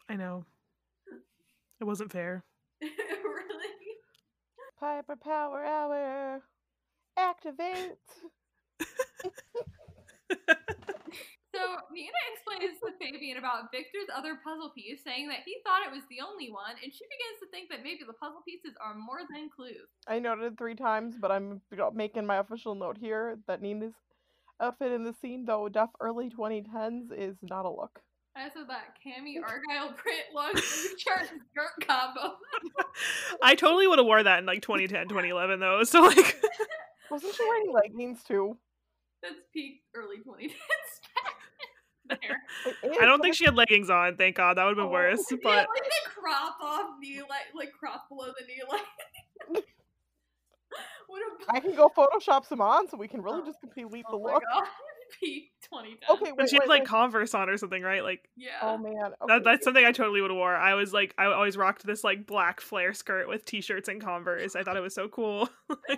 [0.06, 0.46] I know.
[1.80, 2.44] It wasn't fair.
[2.80, 3.68] really?
[4.78, 6.42] Piper Power Hour.
[7.16, 7.98] Activate.
[11.54, 15.94] So Nina explains to Fabian about Victor's other puzzle piece, saying that he thought it
[15.94, 18.94] was the only one, and she begins to think that maybe the puzzle pieces are
[18.94, 19.86] more than clues.
[20.08, 23.94] I noted it three times, but I'm uh, making my official note here that Nina's
[24.60, 28.00] outfit in the scene, though def early 2010s, is not a look.
[28.36, 32.36] I said that cami Argyle print long sleeve shirt skirt combo.
[33.42, 35.84] I totally would have wore that in like 2010, 2011 though.
[35.84, 36.40] So like
[37.10, 38.56] Wasn't she wearing leggings too?
[39.22, 40.54] That's peak early 2010s.
[42.08, 42.98] there.
[43.00, 44.56] I don't think she had leggings on, thank God.
[44.56, 45.24] That would have been Oh, worse.
[45.30, 49.64] yeah, But like the crop off knee, like like crop below the knee, like.
[51.06, 53.46] what a I can go Photoshop some on so we can really Oh.
[53.46, 54.42] just complete the oh my look.
[55.14, 56.16] God, peak 2010.
[56.16, 56.88] Okay, but wait, she had like wait.
[56.88, 58.02] Converse on or something, right?
[58.02, 58.58] Like yeah.
[58.62, 58.94] Oh man.
[58.94, 59.12] Okay.
[59.28, 60.54] that, that's something I totally would have wore.
[60.54, 64.56] I was like, I always rocked this like black flare skirt with t-shirts and Converse.
[64.56, 65.48] I thought it was so cool.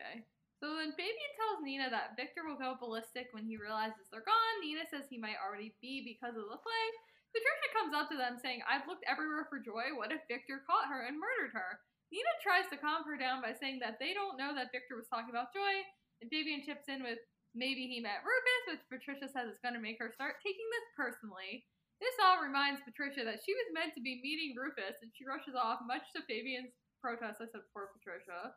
[0.00, 0.24] Okay.
[0.60, 4.56] So then Fabian tells Nina that Victor will go ballistic when he realizes they're gone.
[4.60, 6.86] Nina says he might already be because of the play.
[7.32, 9.94] Patricia comes up to them saying, I've looked everywhere for Joy.
[9.94, 11.80] What if Victor caught her and murdered her?
[12.10, 15.06] Nina tries to calm her down by saying that they don't know that Victor was
[15.06, 15.86] talking about Joy.
[16.20, 17.22] And Fabian chips in with,
[17.54, 20.86] maybe he met Rufus, which Patricia says is going to make her start taking this
[20.96, 21.66] personally.
[22.00, 25.52] This all reminds Patricia that she was meant to be meeting Rufus, and she rushes
[25.52, 27.44] off, much to Fabian's protest.
[27.44, 28.56] I said, poor Patricia.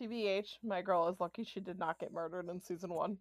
[0.00, 3.18] TBH, my girl is lucky she did not get murdered in season one.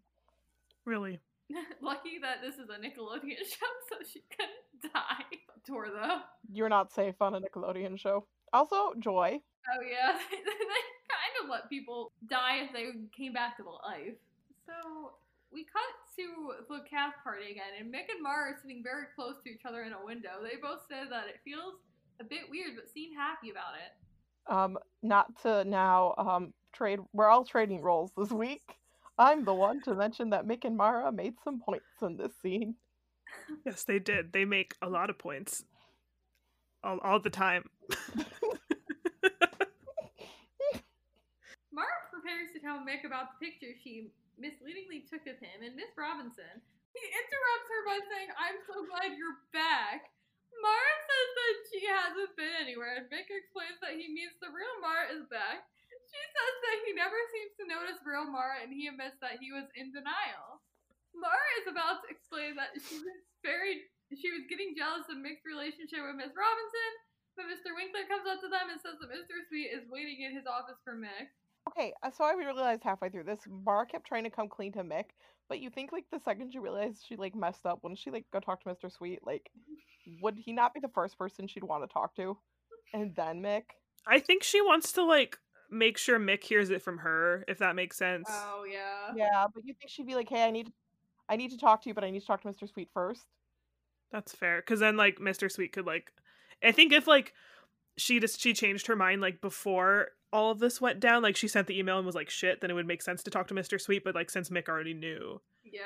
[0.85, 1.19] really.
[1.81, 5.25] Lucky that this is a Nickelodeon show, so she couldn't die.
[5.65, 6.19] Tour though.
[6.51, 8.25] You're not safe on a Nickelodeon show.
[8.53, 9.39] Also, Joy.
[9.69, 10.17] Oh yeah,
[11.41, 14.15] they let people die if they came back to life.
[14.65, 15.13] So
[15.51, 15.81] we cut
[16.15, 19.65] to the cast party again, and Mick and Mar are sitting very close to each
[19.65, 20.41] other in a window.
[20.41, 21.75] They both said that it feels
[22.19, 24.51] a bit weird, but seem happy about it.
[24.51, 26.99] Um, not to now um trade.
[27.13, 28.77] We're all trading roles this week.
[29.17, 32.75] I'm the one to mention that Mick and Mara made some points in this scene.
[33.65, 34.33] Yes, they did.
[34.33, 35.63] They make a lot of points.
[36.83, 37.69] All, all the time.
[42.31, 44.07] Mara to tell Mick about the picture she
[44.39, 46.63] misleadingly took of him and Miss Robinson.
[46.95, 50.07] He interrupts her by saying, I'm so glad you're back.
[50.63, 54.79] Mara says that she hasn't been anywhere, and Mick explains that he means the real
[54.79, 55.67] Mara is back.
[55.91, 59.51] She says that he never seems to notice real Mara, and he admits that he
[59.51, 60.63] was in denial.
[61.11, 65.43] Mara is about to explain that she was very, she was getting jealous of Mick's
[65.43, 66.91] relationship with Miss Robinson,
[67.35, 67.75] but Mr.
[67.75, 69.35] Winkler comes up to them and says that Mr.
[69.51, 71.31] Sweet is waiting in his office for Mick.
[71.71, 74.83] Okay, uh, so I realized halfway through this, Mara kept trying to come clean to
[74.83, 75.05] Mick,
[75.47, 78.25] but you think like the second she realized she like messed up, wouldn't she like
[78.31, 78.91] go talk to Mr.
[78.91, 79.19] Sweet?
[79.25, 79.49] Like,
[80.21, 82.37] would he not be the first person she'd want to talk to?
[82.93, 83.63] And then Mick?
[84.05, 85.37] I think she wants to like
[85.69, 88.27] make sure Mick hears it from her, if that makes sense.
[88.29, 89.13] Oh, yeah.
[89.15, 90.71] Yeah, but you think she'd be like, hey, I need
[91.29, 92.71] I need to talk to you, but I need to talk to Mr.
[92.71, 93.25] Sweet first.
[94.11, 94.57] That's fair.
[94.57, 95.49] Because then like Mr.
[95.49, 96.11] Sweet could like
[96.63, 97.33] I think if like
[97.97, 101.47] she just she changed her mind like before all of this went down, like she
[101.47, 103.53] sent the email and was like shit, then it would make sense to talk to
[103.53, 103.79] Mr.
[103.79, 105.81] Sweet, but like since Mick already knew, Yeah.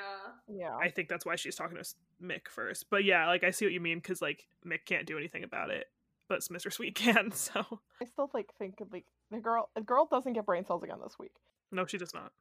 [0.47, 0.75] Yeah.
[0.75, 2.89] I think that's why she's talking to S- Mick first.
[2.89, 5.69] But yeah, like I see what you mean because like Mick can't do anything about
[5.71, 5.88] it,
[6.27, 6.71] but Mr.
[6.71, 7.31] Sweet can.
[7.31, 10.97] So I still like think like the girl the girl doesn't get brain cells again
[11.03, 11.34] this week.
[11.71, 12.31] no, she does not.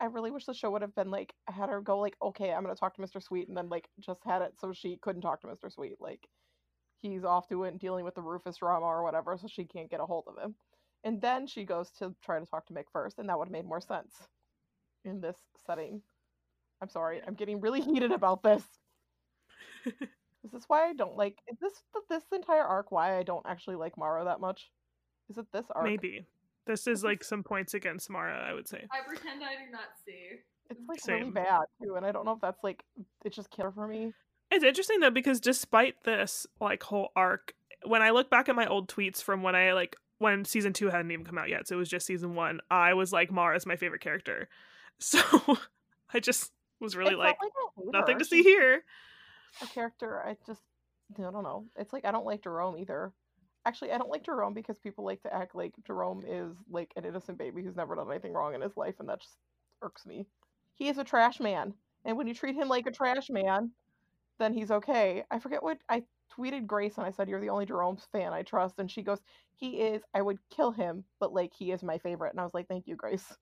[0.00, 2.62] I really wish the show would have been like had her go like, okay, I'm
[2.62, 3.22] gonna talk to Mr.
[3.22, 5.70] Sweet, and then like just had it so she couldn't talk to Mr.
[5.72, 5.96] Sweet.
[6.00, 6.26] Like
[6.98, 10.06] he's off doing dealing with the Rufus drama or whatever, so she can't get a
[10.06, 10.54] hold of him.
[11.06, 13.52] And then she goes to try to talk to Mick first, and that would have
[13.52, 14.12] made more sense
[15.04, 16.02] in this setting.
[16.82, 18.64] I'm sorry, I'm getting really heated about this.
[19.86, 21.38] Is this why I don't like?
[21.46, 21.72] Is this
[22.10, 24.72] this entire arc why I don't actually like Mara that much?
[25.30, 25.84] Is it this arc?
[25.84, 26.26] Maybe
[26.66, 28.44] this is like some points against Mara.
[28.44, 28.84] I would say.
[28.90, 30.40] I pretend I do not see.
[30.70, 32.82] It's like really bad too, and I don't know if that's like
[33.24, 34.12] it just killer for me.
[34.50, 38.66] It's interesting though because despite this like whole arc, when I look back at my
[38.66, 41.76] old tweets from when I like when season two hadn't even come out yet, so
[41.76, 44.48] it was just season one, I was like Mara's my favorite character.
[44.98, 45.20] So
[46.14, 48.82] I just was really It's not like nothing to see here.
[49.60, 50.62] A character, I just
[51.18, 51.66] I don't know.
[51.76, 53.12] It's like I don't like Jerome either.
[53.66, 57.04] Actually, I don't like Jerome because people like to act like Jerome is like an
[57.04, 59.36] innocent baby who's never done anything wrong in his life, and that just
[59.82, 60.26] irks me.
[60.76, 61.74] He is a trash man,
[62.06, 63.72] and when you treat him like a trash man,
[64.38, 65.24] then he's okay.
[65.30, 66.04] I forget what I
[66.36, 69.20] tweeted Grace and I said you're the only Jerome's fan I trust, and she goes,
[69.54, 70.02] "He is.
[70.14, 72.86] I would kill him, but like he is my favorite." And I was like, "Thank
[72.86, 73.36] you, Grace."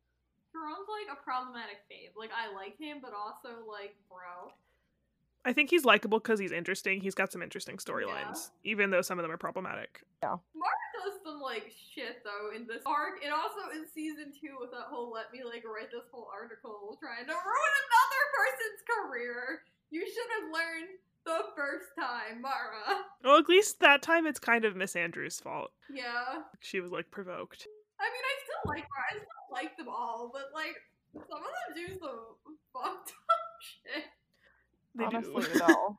[0.52, 2.14] Jerome's like a problematic fave.
[2.16, 4.54] Like I like him, but also like, bro.
[5.44, 7.02] I think he's likable because he's interesting.
[7.02, 10.00] He's got some interesting storylines, even though some of them are problematic.
[10.22, 10.40] Yeah.
[10.56, 14.70] Mark does some like shit though in this arc, and also in season two with
[14.70, 19.60] that whole let me like write this whole article trying to ruin another person's career.
[19.90, 23.02] You should have learned the first time, Mara.
[23.24, 25.70] Well, at least that time it's kind of Miss Andrews' fault.
[25.92, 26.42] Yeah.
[26.60, 27.66] She was like provoked.
[28.00, 29.04] I mean, I still like Mara.
[29.10, 30.76] I still like them all, but like
[31.14, 32.20] some of them do some
[32.72, 34.04] fucked up shit.
[34.96, 35.58] They Honestly, do.
[35.66, 35.98] though.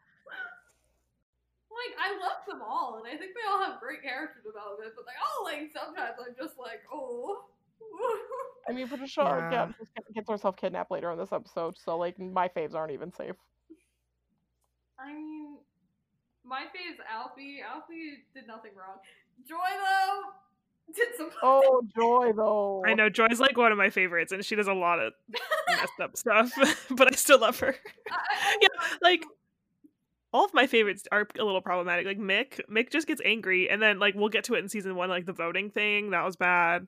[1.76, 4.94] Like I love them all, and I think they all have great character development.
[4.96, 7.44] But like, oh, like sometimes I'm just like, oh.
[8.70, 9.48] I mean, Patricia Yeah.
[9.48, 12.94] again just get- gets herself kidnapped later in this episode, so like my faves aren't
[12.94, 13.36] even safe.
[15.00, 15.58] I mean,
[16.44, 17.60] my fave's Alfie.
[17.62, 18.98] Alfie did nothing wrong.
[19.48, 20.22] Joy though
[20.96, 21.30] did some.
[21.42, 22.84] Oh, Joy though.
[22.86, 25.14] I know Joy's like one of my favorites, and she does a lot of
[25.70, 26.52] messed up stuff,
[26.92, 27.76] but I still love her.
[28.12, 29.26] I, I, Yeah, like
[30.32, 32.06] all of my favorites are a little problematic.
[32.06, 34.96] Like Mick, Mick just gets angry, and then like we'll get to it in season
[34.96, 36.88] one, like the voting thing that was bad.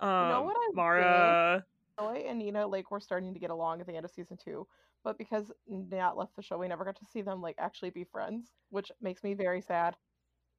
[0.00, 1.64] Um, know what I Mara,
[1.98, 4.66] Joy and Nina like were starting to get along at the end of season two,
[5.04, 8.04] but because Nat left the show, we never got to see them like actually be
[8.04, 9.96] friends, which makes me very sad.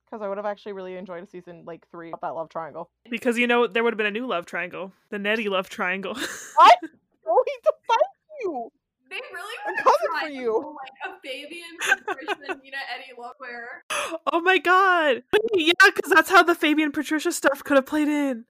[0.06, 2.89] Because I would have actually really enjoyed a season like three of that love triangle.
[3.12, 6.15] because you know there would have been a new love triangle, the Nettie love triangle.
[6.56, 6.78] What?
[6.82, 8.71] Joey, to fight you.
[9.12, 10.52] they really I'm would coming try for you.
[10.63, 14.17] pull, like a Fabian, Patricia, and Nina, Eddie Lovewear.
[14.34, 15.21] oh my god!
[15.54, 18.45] Yeah, because that's how the Fabian Patricia stuff could have played in.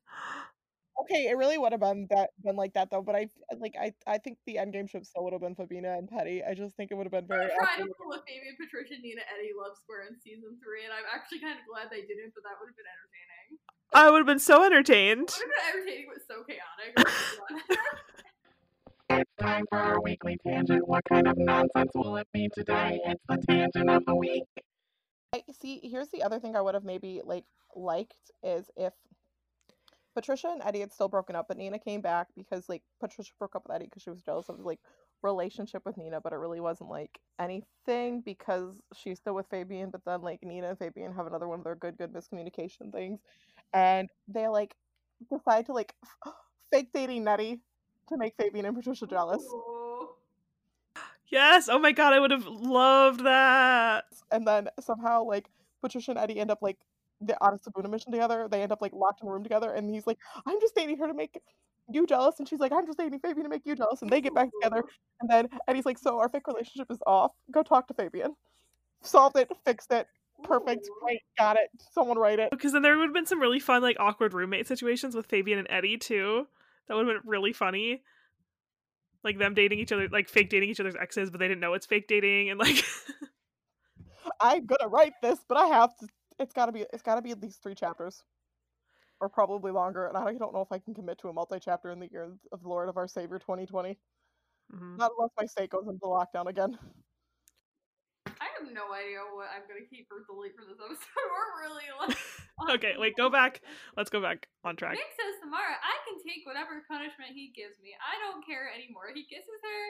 [1.02, 3.02] Okay, it really would have been that been like that though.
[3.02, 6.10] But I like I I think the endgame ship still would have been Fabina and
[6.10, 6.44] Peddie.
[6.44, 7.48] I just think it would have been very.
[7.48, 7.98] They're trying to awkward.
[7.98, 11.56] pull a Fabian, Patricia, Nina, Eddie Love Square in season three, and I'm actually kind
[11.56, 13.64] of glad they didn't, but that would have been entertaining.
[13.94, 15.32] I would have been so entertained.
[15.32, 16.92] It would have been entertaining, but so chaotic.
[17.00, 17.80] My God.
[19.12, 20.88] It's time for our weekly tangent.
[20.88, 23.00] What kind of nonsense will it be today?
[23.06, 24.44] It's the tangent of the week.
[25.34, 25.80] I see.
[25.84, 28.94] Here's the other thing I would have maybe like liked is if
[30.20, 33.56] Patricia and Eddie had still broken up, but Nina came back because like Patricia broke
[33.56, 34.80] up with Eddie because she was jealous of like
[35.22, 39.92] relationship with Nina, but it really wasn't like anything because she's still with Fabian.
[39.92, 43.22] But then like Nina and Fabian have another one of their good good miscommunication things,
[43.74, 44.76] and they like
[45.32, 45.94] decide to like
[46.74, 47.62] fake dating Nettie
[48.10, 49.44] to make Fabian and Patricia jealous.
[51.28, 51.70] Yes.
[51.70, 54.04] Oh my god, I would have loved that.
[54.32, 55.50] and then somehow like
[55.82, 56.78] Patricia and Eddie end up like
[57.22, 58.48] the on a Sibuna mission together.
[58.50, 60.98] They end up like locked in a room together, and he's like, "I'm just dating
[60.98, 61.40] her to make
[61.92, 64.22] you jealous," and she's like, "I'm just dating Fabian to make you jealous," and they
[64.22, 64.84] get back together,
[65.22, 67.32] and then Eddie's like, "So our fake relationship is off.
[67.52, 68.36] Go talk to Fabian.
[69.02, 69.50] Solved it.
[69.66, 70.08] Fixed it.
[70.44, 70.88] Perfect.
[71.04, 71.20] Right.
[71.38, 71.70] Got it.
[71.92, 74.68] Someone write it." Because then there would have been some really fun, like awkward roommate
[74.68, 76.48] situations with Fabian and Eddie too.
[76.88, 78.04] That would have been really funny.
[79.24, 81.74] Like them dating each other, like fake dating each other's exes, but they didn't know
[81.74, 82.84] it's fake dating, and like
[84.42, 86.08] I'm gonna write this, but I have to.
[86.40, 86.86] It's gotta be.
[86.94, 88.24] It's gotta be at least three chapters,
[89.20, 90.08] or probably longer.
[90.08, 92.62] And I don't know if I can commit to a multi-chapter in the year of
[92.62, 93.98] the Lord of our Savior 2020.
[94.74, 94.98] Mhm.
[94.98, 96.78] Not unless my state goes into lockdown again.
[98.40, 101.00] I have no idea what I'm gonna keep or delete for this episode.
[101.34, 102.16] We're really like.
[102.80, 103.62] okay, wait, go back.
[103.98, 104.94] Let's go back on track.
[104.96, 107.96] Nick says Samara, I can take whatever punishment he gives me.
[108.00, 109.12] I don't care anymore.
[109.14, 109.82] He kisses her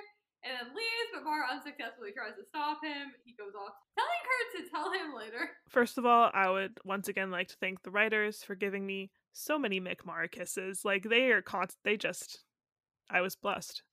[0.44, 3.12] and then leaves, but Mara unsuccessfully tries to stop him.
[3.26, 5.50] He goes off, telling her to tell him later.
[5.70, 9.12] First of all, I would once again like to thank the writers for giving me
[9.34, 10.86] so many Mick Mara kisses.
[10.86, 12.40] Like they are const they just
[13.10, 13.84] I was blessed.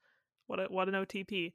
[0.47, 1.53] What a what an OTP.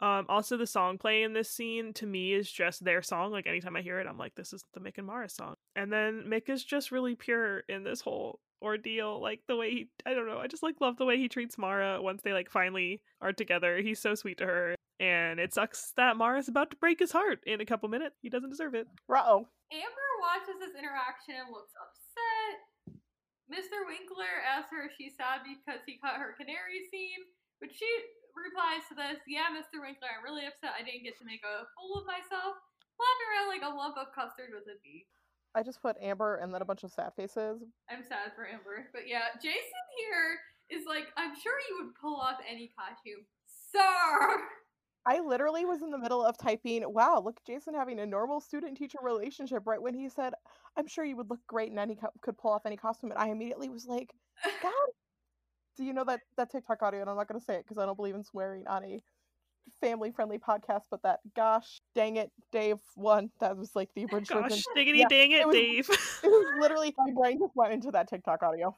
[0.00, 3.32] Um also the song playing in this scene to me is just their song.
[3.32, 5.54] Like anytime I hear it, I'm like, this is the Mick and Mara song.
[5.74, 9.20] And then Mick is just really pure in this whole ordeal.
[9.20, 11.58] Like the way he I don't know, I just like love the way he treats
[11.58, 13.78] Mara once they like finally are together.
[13.78, 14.74] He's so sweet to her.
[14.98, 18.18] And it sucks that Mara's about to break his heart in a couple minutes.
[18.20, 18.88] He doesn't deserve it.
[19.06, 19.46] Uh-oh.
[19.70, 22.98] Amber watches this interaction and looks upset.
[23.46, 23.86] Mr.
[23.86, 27.22] Winkler asks her if she's sad because he cut her canary scene,
[27.62, 27.86] but she
[28.36, 29.80] replies to this, Yeah, Mr.
[29.80, 32.58] Winkler, I'm really upset I didn't get to make a fool of myself.
[32.98, 35.06] Flopping around like a lump of custard with a bee.
[35.58, 37.64] I just put Amber and then a bunch of sad faces.
[37.90, 38.86] I'm sad for Amber.
[38.92, 40.38] But yeah, Jason here
[40.70, 43.26] is like, I'm sure you would pull off any costume.
[43.72, 44.38] Sir!
[45.06, 48.76] I literally was in the middle of typing, wow, look, Jason having a normal student
[48.76, 50.34] teacher relationship right when he said,
[50.76, 53.10] I'm sure you would look great in any co- could pull off any costume.
[53.10, 54.12] And I immediately was like,
[54.62, 54.72] God.
[55.76, 57.00] Do you know that, that TikTok audio?
[57.00, 59.00] And I'm not going to say it because I don't believe in swearing on a
[59.80, 63.30] family friendly podcast, but that gosh dang it, Dave one.
[63.40, 65.88] That was like the abridged Gosh, diggity Yeah, dang it, it was- Dave.
[66.22, 68.74] It was literally my brain just went into that TikTok audio.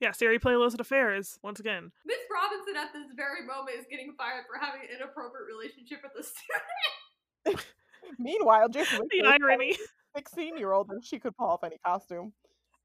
[0.00, 1.90] yeah, Siri play Illicit Affairs once again.
[2.04, 6.12] Miss Robinson at this very moment is getting fired for having an inappropriate relationship with
[6.18, 6.26] a
[7.44, 7.64] student.
[8.18, 9.76] Meanwhile, Jason The Winkler is irony.
[10.16, 12.32] 16 year old and she could pull off any costume.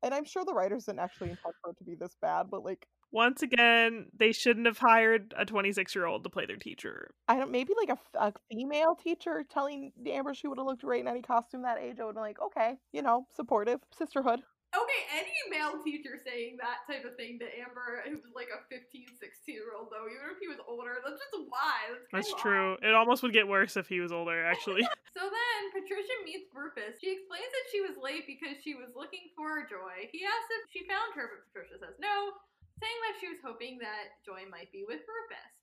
[0.02, 2.63] And I'm sure the writers didn't actually intend for it to be this bad, but
[2.63, 7.12] like Once again, they shouldn't have hired a 26 year old to play their teacher.
[7.28, 11.02] I don't maybe like a, a female teacher telling Amber she would have looked great
[11.02, 12.00] in any costume that age.
[12.00, 14.41] I would have been like, okay, you know, supportive sisterhood.
[14.69, 19.17] Okay, any male teacher saying that type of thing to Amber, who's like a 15,
[19.17, 21.89] 16 year old, though, even if he was older, that's just why.
[21.89, 22.69] That's, That's kinda true.
[22.86, 24.86] It almost would get worse if he was older, actually.
[25.17, 26.95] So then Patricia meets Rufus.
[27.02, 30.08] She explains that she was late because she was looking for Joy.
[30.13, 32.39] He asks if she found her, but Patricia says no,
[32.80, 35.54] saying that she was hoping that Joy might be with Rufus.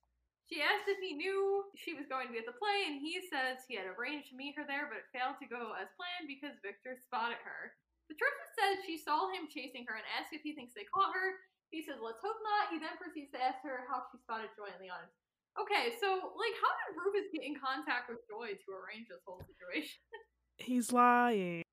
[0.46, 3.18] She asked if he knew she was going to be at the play, and he
[3.26, 6.31] says he had arranged to meet her there, but it failed to go as planned
[6.31, 7.74] because Victor spotted her.
[8.07, 11.35] Patricia says she saw him chasing her and asked if he thinks they caught her.
[11.74, 12.70] He says, let's hope not.
[12.70, 15.18] He then proceeds to ask her how she spotted Joy in the audience.
[15.59, 19.42] Okay, so, like, how did Rufus get in contact with Joy to arrange this whole
[19.42, 19.98] situation?
[20.62, 21.66] He's lying.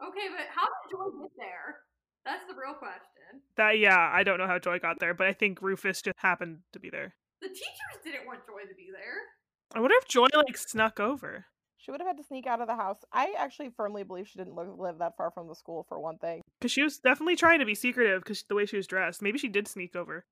[0.00, 1.84] Okay, but how did Joy get there?
[2.24, 3.23] That's the real question.
[3.56, 6.60] That yeah, I don't know how Joy got there, but I think Rufus just happened
[6.72, 7.14] to be there.
[7.40, 9.20] The teachers didn't want Joy to be there.
[9.74, 11.46] I wonder if Joy like snuck over.
[11.84, 13.04] She would have had to sneak out of the house.
[13.12, 16.16] I actually firmly believe she didn't live, live that far from the school for one
[16.16, 16.40] thing.
[16.58, 19.20] Because she was definitely trying to be secretive because the way she was dressed.
[19.20, 20.24] Maybe she did sneak over.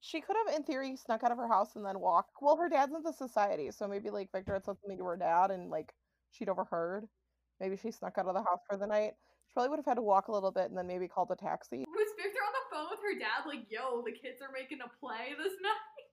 [0.00, 2.30] She could have, in theory, snuck out of her house and then walked.
[2.40, 5.50] Well, her dad's in the society, so maybe like Victor had something to her dad
[5.50, 5.92] and like
[6.30, 7.04] she'd overheard.
[7.60, 9.12] Maybe she snuck out of the house for the night.
[9.48, 11.36] She probably would have had to walk a little bit and then maybe called a
[11.36, 11.84] taxi.
[11.88, 14.90] Was Victor on the phone with her dad, like, yo, the kids are making a
[15.00, 16.04] play this night?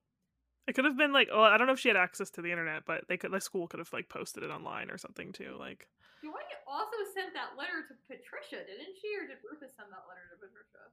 [0.63, 2.47] It could have been like, well, I don't know if she had access to the
[2.47, 5.59] internet, but they could, the school could have like posted it online or something too.
[5.59, 5.91] Like,
[6.23, 9.11] Joy also sent that letter to Patricia, didn't she?
[9.19, 10.87] Or did Rufus send that letter to Patricia?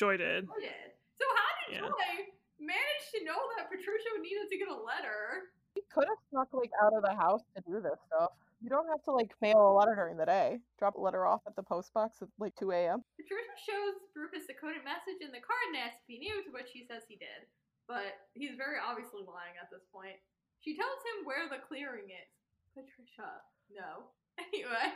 [0.00, 0.48] Joy did.
[0.48, 0.96] Joy did.
[1.20, 1.84] So how did Yeah.
[1.92, 5.52] Joy manage to know that Patricia needed to get a letter?
[5.76, 8.32] She could have snuck like out of the house to do this stuff.
[8.62, 10.62] You don't have to like mail a letter during the day.
[10.78, 13.02] Drop a letter off at the post box at like 2 a.m.
[13.18, 16.54] Patricia shows Rufus the coded message in the card and asks if he knew, to
[16.54, 17.50] which he says he did.
[17.90, 20.14] But he's very obviously lying at this point.
[20.62, 22.30] She tells him where the clearing is.
[22.70, 24.08] Patricia, no.
[24.40, 24.88] Anyway,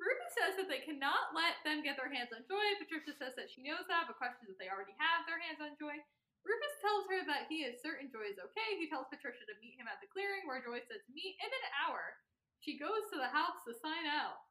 [0.00, 2.78] Rufus says that they cannot let them get their hands on Joy.
[2.80, 5.76] Patricia says that she knows that, but questions that they already have their hands on
[5.76, 5.98] Joy.
[6.46, 8.78] Rufus tells her that he is certain Joy is okay.
[8.78, 11.50] He tells Patricia to meet him at the clearing where Joy says to meet in
[11.50, 12.16] an hour.
[12.60, 14.42] She goes to the house to sign out.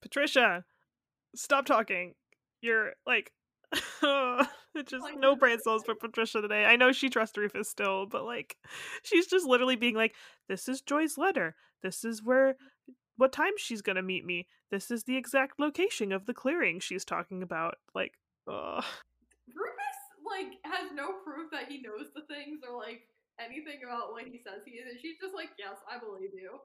[0.00, 0.64] Patricia,
[1.34, 2.14] stop talking.
[2.60, 3.32] You're like,
[3.72, 3.90] it's
[4.90, 6.64] just no brain cells for Patricia today.
[6.64, 8.56] I know she trusts Rufus still, but like,
[9.02, 10.14] she's just literally being like,
[10.48, 11.54] "This is Joy's letter.
[11.82, 12.56] This is where,
[13.16, 14.46] what time she's gonna meet me.
[14.70, 18.14] This is the exact location of the clearing she's talking about." Like,
[18.50, 18.84] ugh.
[20.28, 23.08] Like has no proof that he knows the things or like
[23.40, 26.60] anything about what he says he is, and she's just like, "Yes, I believe you.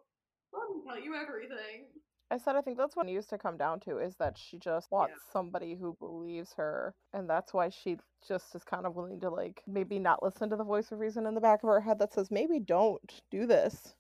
[0.52, 1.88] Let me tell you everything."
[2.32, 4.58] I said I think that's what it used to come down to is that she
[4.58, 7.98] just wants somebody who believes her, and that's why she
[8.28, 11.28] just is kind of willing to like maybe not listen to the voice of reason
[11.28, 13.94] in the back of her head that says maybe don't do this.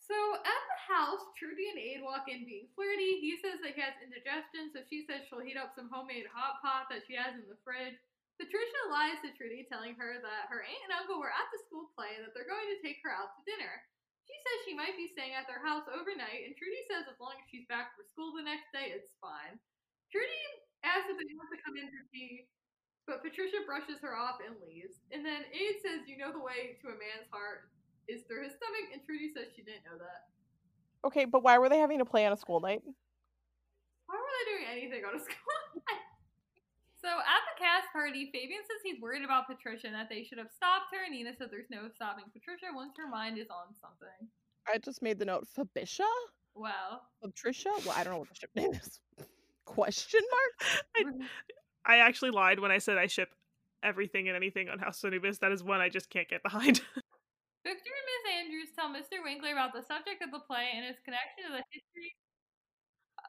[0.00, 3.22] So at the house, Trudy and Ade walk in being flirty.
[3.22, 6.58] He says that he has indigestion, so she says she'll heat up some homemade hot
[6.58, 7.94] pot that she has in the fridge.
[8.40, 11.92] Patricia lies to Trudy, telling her that her aunt and uncle were at the school
[11.92, 13.84] play and that they're going to take her out to dinner.
[14.24, 17.36] She says she might be staying at their house overnight, and Trudy says as long
[17.36, 19.60] as she's back for school the next day, it's fine.
[20.08, 20.40] Trudy
[20.80, 22.48] asks if they want to come in for tea,
[23.04, 25.04] but Patricia brushes her off and leaves.
[25.12, 27.68] And then Ade says, You know the way to a man's heart
[28.08, 30.32] is through his stomach, and Trudy says she didn't know that.
[31.04, 32.80] Okay, but why were they having to play on a school night?
[34.08, 35.69] Why were they doing anything on a school night?
[37.00, 40.36] So at the cast party, Fabian says he's worried about Patricia and that they should
[40.36, 41.04] have stopped her.
[41.04, 44.28] And Nina said there's no stopping Patricia once her mind is on something.
[44.68, 46.08] I just made the note Fabisha?
[46.54, 47.00] Wow.
[47.22, 47.72] Patricia?
[47.86, 49.00] Well, I don't know what the ship name is.
[49.64, 51.16] Question mark?
[51.86, 53.30] I actually lied when I said I ship
[53.82, 55.38] everything and anything on House of Anubis.
[55.38, 56.80] That is one I just can't get behind.
[57.64, 59.22] Victor and Miss Andrews tell Mr.
[59.24, 62.12] Winkler about the subject of the play and its connection to the history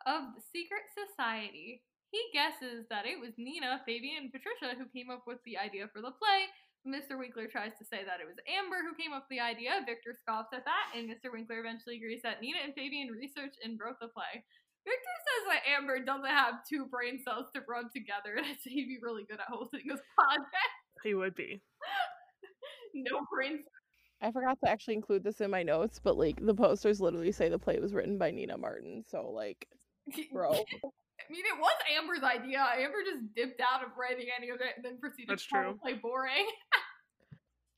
[0.08, 1.84] of the secret society.
[2.12, 5.88] He guesses that it was Nina, Fabian, and Patricia who came up with the idea
[5.88, 6.52] for the play.
[6.84, 7.18] Mr.
[7.18, 9.80] Winkler tries to say that it was Amber who came up with the idea.
[9.86, 11.32] Victor scoffs at that, and Mr.
[11.32, 14.44] Winkler eventually agrees that Nina and Fabian researched and wrote the play.
[14.84, 18.90] Victor says that Amber doesn't have two brain cells to rub together, and that he'd
[18.90, 21.06] be really good at hosting this podcast.
[21.06, 21.62] he would be.
[22.94, 23.64] no brain
[24.22, 27.50] I forgot to actually include this in my notes, but like the posters literally say
[27.50, 29.04] the play was written by Nina Martin.
[29.08, 29.68] So like,
[30.34, 30.64] bro.
[31.28, 32.66] I mean, it was Amber's idea.
[32.78, 35.80] Amber just dipped out of writing any of it and then proceeded That's to true.
[35.82, 36.46] play boring.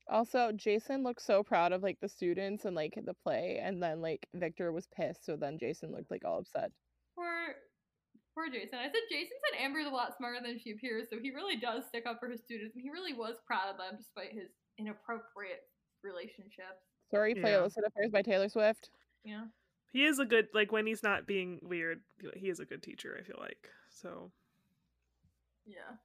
[0.06, 4.02] Also, Jason looked so proud of like the students and like the play, and then
[4.02, 6.70] like Victor was pissed, so then Jason looked like all upset.
[7.16, 7.56] Poor,
[8.34, 8.78] poor Jason.
[8.80, 11.84] I said Jason said Amber's a lot smarter than she appears, so he really does
[11.88, 15.62] stick up for his students, and he really was proud of them despite his inappropriate
[16.02, 16.84] relationships.
[17.10, 17.60] Sorry, play Yeah.
[17.60, 18.90] Illicit Affairs by Taylor Swift.
[19.24, 19.44] You know.
[19.94, 22.02] He is a good like when he's not being weird.
[22.34, 23.14] He is a good teacher.
[23.14, 24.34] I feel like so.
[25.64, 26.02] Yeah.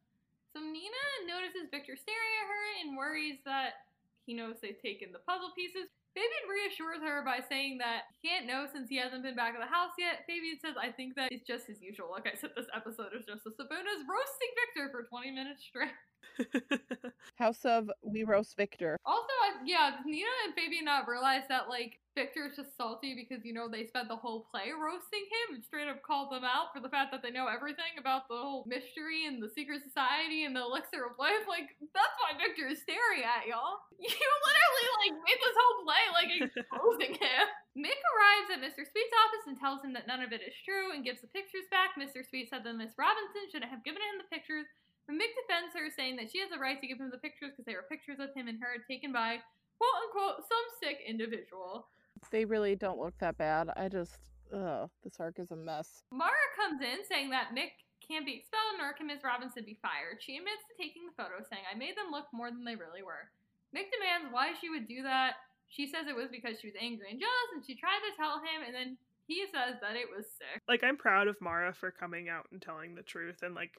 [0.53, 3.89] So Nina notices Victor staring at her and worries that
[4.29, 5.89] he knows they've taken the puzzle pieces.
[6.13, 9.61] Fabian reassures her by saying that he can't know since he hasn't been back at
[9.61, 10.21] the house yet.
[10.29, 12.13] Fabian says, I think that it's just as usual.
[12.13, 15.97] Like I said, this episode is just the Sibunas roasting Victor for 20 minutes straight.
[17.41, 18.97] House of We Roast Victor.
[19.05, 23.55] Also, I, yeah, Nina and Fabian not realize that like Victor's just salty because you
[23.55, 26.83] know they spent the whole play roasting him and straight up called them out for
[26.83, 30.51] the fact that they know everything about the whole mystery and the secret society and
[30.51, 31.47] the elixir of life.
[31.47, 33.79] Like that's why Victor is staring at y'all.
[34.03, 37.45] You literally like made this whole play like exposing him.
[37.79, 38.83] Mick arrives at Mr.
[38.83, 41.71] Sweet's office and tells him that none of it is true and gives the pictures
[41.71, 41.95] back.
[41.95, 42.19] Mr.
[42.27, 44.67] Sweet said that Miss Robinson shouldn't have given him the pictures.
[45.07, 47.55] But Mick defends her, saying that she has a right to give him the pictures
[47.55, 49.39] because they were pictures of him and her taken by
[49.79, 51.87] quote unquote some sick individual.
[52.31, 53.69] They really don't look that bad.
[53.75, 54.17] I just,
[54.53, 56.03] ugh, this arc is a mess.
[56.11, 57.71] Mara comes in saying that Mick
[58.05, 59.23] can't be expelled nor can Ms.
[59.23, 60.19] Robinson be fired.
[60.19, 63.03] She admits to taking the photo, saying, I made them look more than they really
[63.03, 63.29] were.
[63.75, 65.33] Mick demands why she would do that.
[65.69, 68.41] She says it was because she was angry and jealous, and she tried to tell
[68.41, 68.97] him, and then
[69.29, 70.61] he says that it was sick.
[70.67, 73.73] like I'm proud of Mara for coming out and telling the truth and like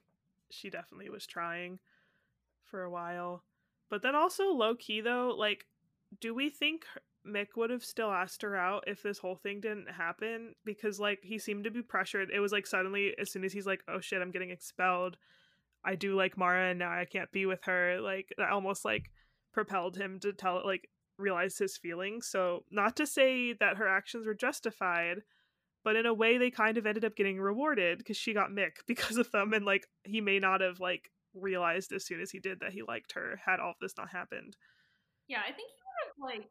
[0.50, 1.80] she definitely was trying
[2.64, 3.42] for a while.
[3.90, 5.66] But then also low key though, like
[6.20, 6.84] do we think
[7.26, 11.20] Mick would have still asked her out if this whole thing didn't happen because like
[11.22, 12.30] he seemed to be pressured.
[12.32, 15.16] It was like suddenly as soon as he's like, "Oh shit, I'm getting expelled.
[15.84, 19.10] I do like Mara and now I can't be with her." Like that almost like
[19.52, 22.26] propelled him to tell like realize his feelings.
[22.26, 25.18] So, not to say that her actions were justified,
[25.84, 28.72] but in a way they kind of ended up getting rewarded because she got Mick
[28.86, 32.40] because of them and like he may not have like realized as soon as he
[32.40, 34.56] did that he liked her had all this not happened.
[35.28, 36.50] Yeah, I think he would have like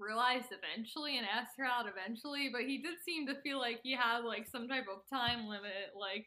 [0.00, 3.92] realized eventually and asked her out eventually, but he did seem to feel like he
[3.94, 6.26] had like some type of time limit, like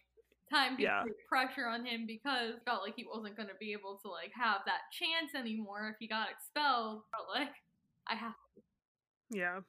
[0.50, 1.04] time Yeah.
[1.28, 4.62] pressure on him because felt like he wasn't going to be able to like have
[4.66, 7.02] that chance anymore if he got expelled.
[7.12, 7.54] But like,
[8.08, 8.34] I have
[9.32, 9.60] Yeah.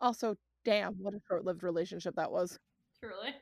[0.00, 2.58] Also, damn, what a short-lived relationship that was.
[2.98, 3.34] truly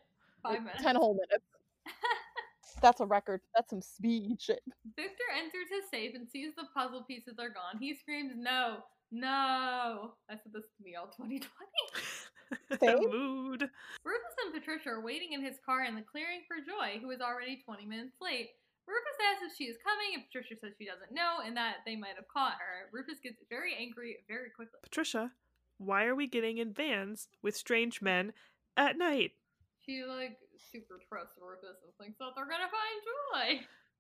[0.45, 0.83] Like, five minutes.
[0.83, 1.45] Ten whole minutes.
[2.83, 3.41] That's a record.
[3.55, 4.61] That's some speed shit.
[4.97, 7.79] Victor enters his safe and sees the puzzle pieces are gone.
[7.81, 11.49] He screams, "No, no!" I said this to me all 2020.
[12.81, 13.11] Same.
[13.11, 13.69] Mood.
[14.05, 17.21] Rufus and Patricia are waiting in his car in the clearing for Joy, who is
[17.21, 18.51] already 20 minutes late.
[18.87, 21.95] Rufus asks if she is coming, and Patricia says she doesn't know and that they
[21.95, 22.89] might have caught her.
[22.91, 24.81] Rufus gets very angry very quickly.
[24.83, 25.33] Patricia,
[25.77, 28.33] why are we getting in vans with strange men
[28.79, 29.33] at night?
[29.85, 30.39] She, like,
[30.73, 33.01] super trusts Rufus and thinks that they're gonna find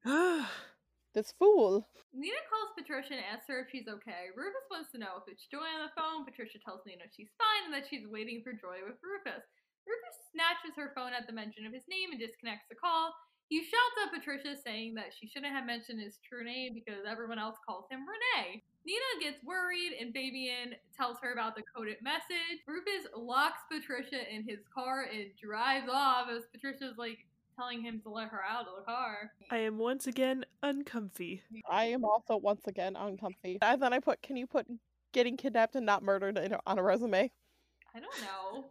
[0.09, 0.69] Joy.
[1.15, 1.89] This fool.
[2.13, 4.29] Nina calls Patricia and asks her if she's okay.
[4.37, 6.29] Rufus wants to know if it's Joy on the phone.
[6.29, 9.45] Patricia tells Nina she's fine and that she's waiting for Joy with Rufus.
[9.89, 13.17] Rufus snatches her phone at the mention of his name and disconnects the call.
[13.49, 17.41] He shouts at Patricia saying that she shouldn't have mentioned his true name because everyone
[17.41, 18.61] else calls him Renee.
[18.85, 22.61] Nina gets worried and Fabian tells her about the coded message.
[22.69, 27.25] Rufus locks Patricia in his car and drives off as Patricia's like
[27.59, 29.33] telling him to let her out of the car.
[29.51, 31.43] I am once again uncomfy.
[31.69, 33.59] I am also once again uncomfy.
[33.61, 34.67] And then I put, can you put
[35.13, 37.33] getting kidnapped and not murdered in, on a resume?
[37.95, 38.67] I don't know.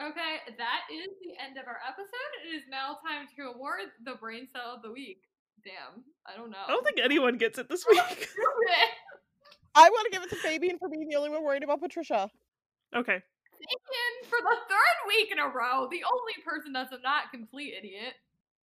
[0.00, 2.32] Okay, that is the end of our episode.
[2.44, 5.22] It is now time to award the brain cell of the week.
[5.64, 6.64] Damn, I don't know.
[6.66, 8.28] I don't think anyone gets it this week.
[9.74, 12.28] I want to give it to Fabian for being the only one worried about Patricia.
[12.96, 13.22] okay.
[13.62, 17.74] Taken for the third week in a row, the only person that's a not complete
[17.78, 18.14] idiot.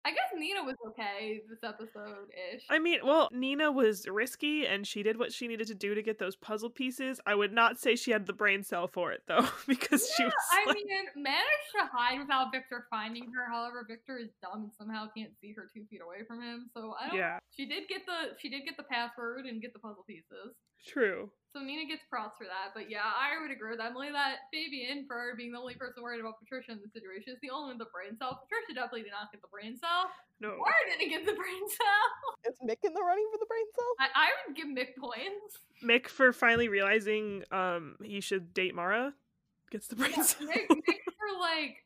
[0.06, 2.62] I guess Nina was okay this episode ish.
[2.70, 6.04] I mean, well, Nina was risky and she did what she needed to do to
[6.04, 7.20] get those puzzle pieces.
[7.26, 10.28] I would not say she had the brain cell for it though, because she Yeah,
[10.30, 13.52] was I like, mean, managed to hide without Victor finding her.
[13.52, 16.70] However, Victor is dumb and somehow can't see her two feet away from him.
[16.74, 17.18] So I don't.
[17.18, 20.54] yeah, She did get the she did get the password and get the puzzle pieces.
[20.84, 21.30] True.
[21.54, 25.06] So Nina gets props for that, but yeah, I would agree with Emily that Fabian,
[25.08, 27.78] for being the only person worried about Patricia in the situation, is the only one
[27.80, 28.44] with the brain cell.
[28.44, 30.12] Patricia definitely did not get the brain cell.
[30.44, 30.60] No.
[30.60, 32.08] Mara didn't get the brain cell.
[32.52, 33.92] Is Mick in the running for the brain cell?
[34.04, 35.64] I, I would give Mick points.
[35.80, 39.14] Mick for finally realizing um he should date Mara
[39.72, 40.48] gets the brain Yeah, cell.
[40.52, 41.80] Mick, Mick for like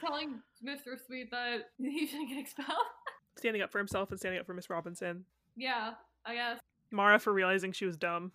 [0.00, 0.94] telling Mr.
[1.04, 2.78] Sweet that he shouldn't get expelled.
[3.36, 5.24] standing up for himself and standing up for Miss Robinson.
[5.56, 6.60] yeah, I guess.
[6.92, 8.32] Mara for realizing she was dumb.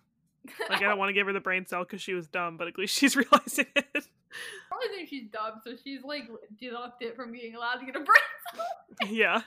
[0.68, 2.68] Like I don't want to give her the brain cell because she was dumb, but
[2.68, 4.08] at least she's realizing it.
[4.68, 6.24] Probably think she's dumb, so she's like
[6.60, 8.16] deducted it from being allowed to get a brain
[8.54, 9.08] cell.
[9.08, 9.40] yeah.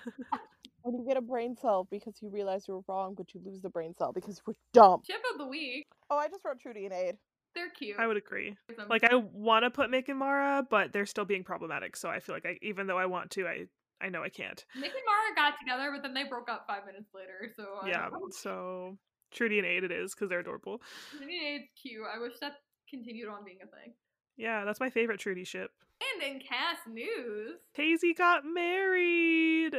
[0.81, 3.61] When you get a brain cell because you realize you were wrong, but you lose
[3.61, 5.01] the brain cell because you were dumb.
[5.05, 5.87] Chip of the week.
[6.09, 7.17] Oh, I just wrote Trudy and Ade.
[7.55, 7.97] They're cute.
[7.99, 8.55] I would agree.
[8.89, 11.95] Like I want to put Mick and Mara, but they're still being problematic.
[11.95, 13.65] So I feel like I, even though I want to, I
[14.01, 14.63] I know I can't.
[14.77, 17.51] Mick and Mara got together, but then they broke up five minutes later.
[17.55, 18.09] So I Yeah.
[18.31, 18.97] So
[19.31, 20.81] Trudy and Ade it is because they're adorable.
[21.21, 22.01] It's cute.
[22.13, 22.53] I wish that
[22.89, 23.93] continued on being a thing.
[24.37, 25.71] Yeah, that's my favorite Trudy ship.
[26.15, 29.73] And in cast news, Tasie got married.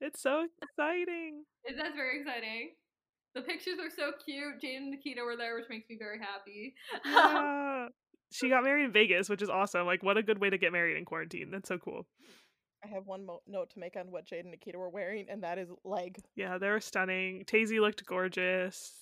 [0.00, 1.44] It's so exciting.
[1.64, 2.70] it- that's very exciting.
[3.34, 4.60] The pictures are so cute.
[4.60, 6.74] Jade and Nikita were there, which makes me very happy.
[7.04, 7.86] Yeah.
[8.32, 9.86] she got married in Vegas, which is awesome.
[9.86, 11.50] Like, what a good way to get married in quarantine.
[11.52, 12.06] That's so cool.
[12.84, 15.42] I have one mo- note to make on what Jade and Nikita were wearing, and
[15.42, 16.18] that is leg.
[16.34, 17.44] Yeah, they were stunning.
[17.44, 18.92] Tasie looked gorgeous.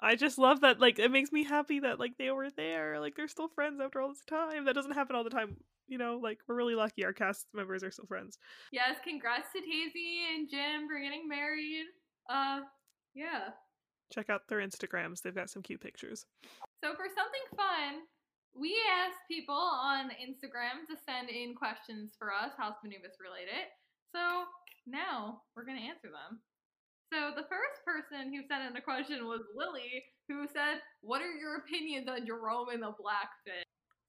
[0.00, 0.80] I just love that.
[0.80, 2.98] Like, it makes me happy that like they were there.
[2.98, 4.64] Like, they're still friends after all this time.
[4.64, 5.56] That doesn't happen all the time.
[5.88, 7.04] You know, like we're really lucky.
[7.04, 8.38] Our cast members are still friends.
[8.72, 11.86] yes, congrats to Tasie and Jim for getting married.
[12.30, 12.60] Uh,
[13.12, 13.50] yeah.
[14.12, 15.20] Check out their Instagrams.
[15.20, 16.24] They've got some cute pictures.
[16.82, 18.02] So for something fun,
[18.54, 23.70] we asked people on Instagram to send in questions for us, House Maneuvers related.
[24.14, 24.44] So
[24.86, 26.40] now we're gonna answer them.
[27.12, 31.32] So the first person who sent in a question was Lily, who said, "What are
[31.32, 33.64] your opinions on Jerome and the black fit?"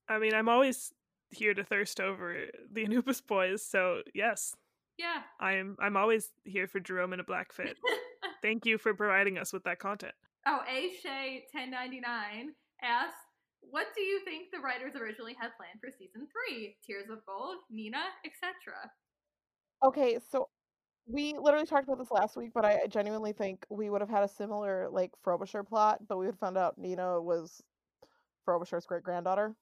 [0.08, 0.94] I mean, I'm always
[1.32, 3.66] here to thirst over the Anubis boys.
[3.66, 4.56] So yes,
[4.98, 5.24] Yeah.
[5.40, 5.76] I'm.
[5.80, 7.78] I'm always here for Jerome in a black fit.
[8.42, 10.14] Thank you for providing us with that content.
[10.46, 13.16] oh, A Shay 1099 asked,
[13.62, 16.78] "What do you think the writers originally had planned for season three?
[16.86, 18.92] Tears of Gold, Nina, etc."
[19.84, 20.50] Okay, so
[21.08, 24.24] we literally talked about this last week, but I genuinely think we would have had
[24.24, 27.64] a similar like Frobisher plot, but we would have found out Nina was
[28.46, 29.56] Frobisher's great granddaughter.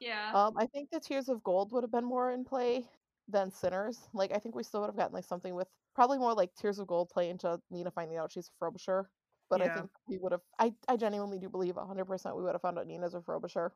[0.00, 0.30] Yeah.
[0.34, 2.88] Um, I think the Tears of Gold would have been more in play
[3.28, 4.08] than Sinners.
[4.12, 6.78] Like, I think we still would have gotten like something with probably more like Tears
[6.78, 9.10] of Gold play into Nina finding out she's Frobisher.
[9.48, 10.40] But I think we would have.
[10.58, 13.72] I, I genuinely do believe 100% we would have found out Nina's a Frobisher.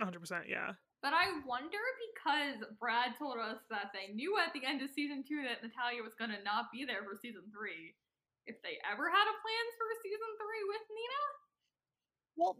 [0.00, 0.72] 100%, yeah.
[1.02, 1.80] But I wonder
[2.12, 6.02] because Brad told us that they knew at the end of season two that Nathalia
[6.04, 7.94] was gonna not be there for season three.
[8.46, 11.22] If they ever had a plans for season three with Nina?
[12.36, 12.56] Well,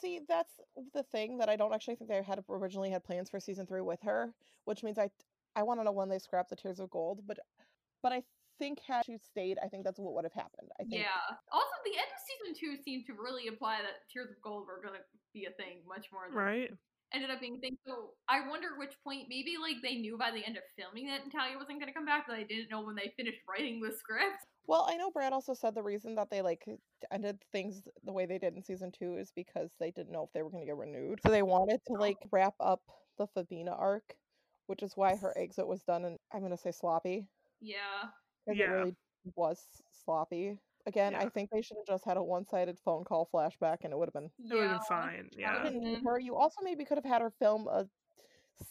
[0.00, 0.60] see, that's
[0.94, 3.80] the thing that I don't actually think they had originally had plans for season three
[3.80, 4.34] with her,
[4.64, 5.10] which means I
[5.54, 7.38] I want to know when they scrapped the Tears of Gold, but
[8.02, 8.22] but I
[8.58, 10.68] think had she stayed, I think that's what would have happened.
[10.80, 11.36] I think Yeah.
[11.52, 14.80] Also, the end of season two seemed to really imply that Tears of Gold were
[14.82, 16.70] gonna be a thing much more than Right?
[17.12, 17.78] ended up being a thing.
[17.86, 21.06] So I wonder at which point maybe like they knew by the end of filming
[21.06, 23.92] that Nathalia wasn't gonna come back, but they didn't know when they finished writing the
[23.92, 24.44] script.
[24.68, 26.66] Well, I know Brad also said the reason that they like
[27.10, 30.32] ended things the way they did in season two is because they didn't know if
[30.34, 31.20] they were going to get renewed.
[31.24, 32.00] So they wanted to oh.
[32.00, 32.82] like wrap up
[33.16, 34.14] the Fabina arc,
[34.66, 37.26] which is why her exit was done in I'm going to say sloppy
[37.62, 38.10] Yeah.
[38.48, 38.72] Because Yeah.
[38.72, 38.96] it really
[39.36, 40.58] was sloppy.
[40.86, 41.20] Again, Yeah.
[41.20, 44.08] I think they should have just had a one-sided phone call flashback, and it would
[44.08, 44.30] have been.
[44.38, 44.78] It would have Yeah.
[44.78, 45.62] been fine, You yeah.
[45.64, 46.04] didn't need Mhm.
[46.04, 46.18] her.
[46.18, 47.88] You also maybe could have had her film a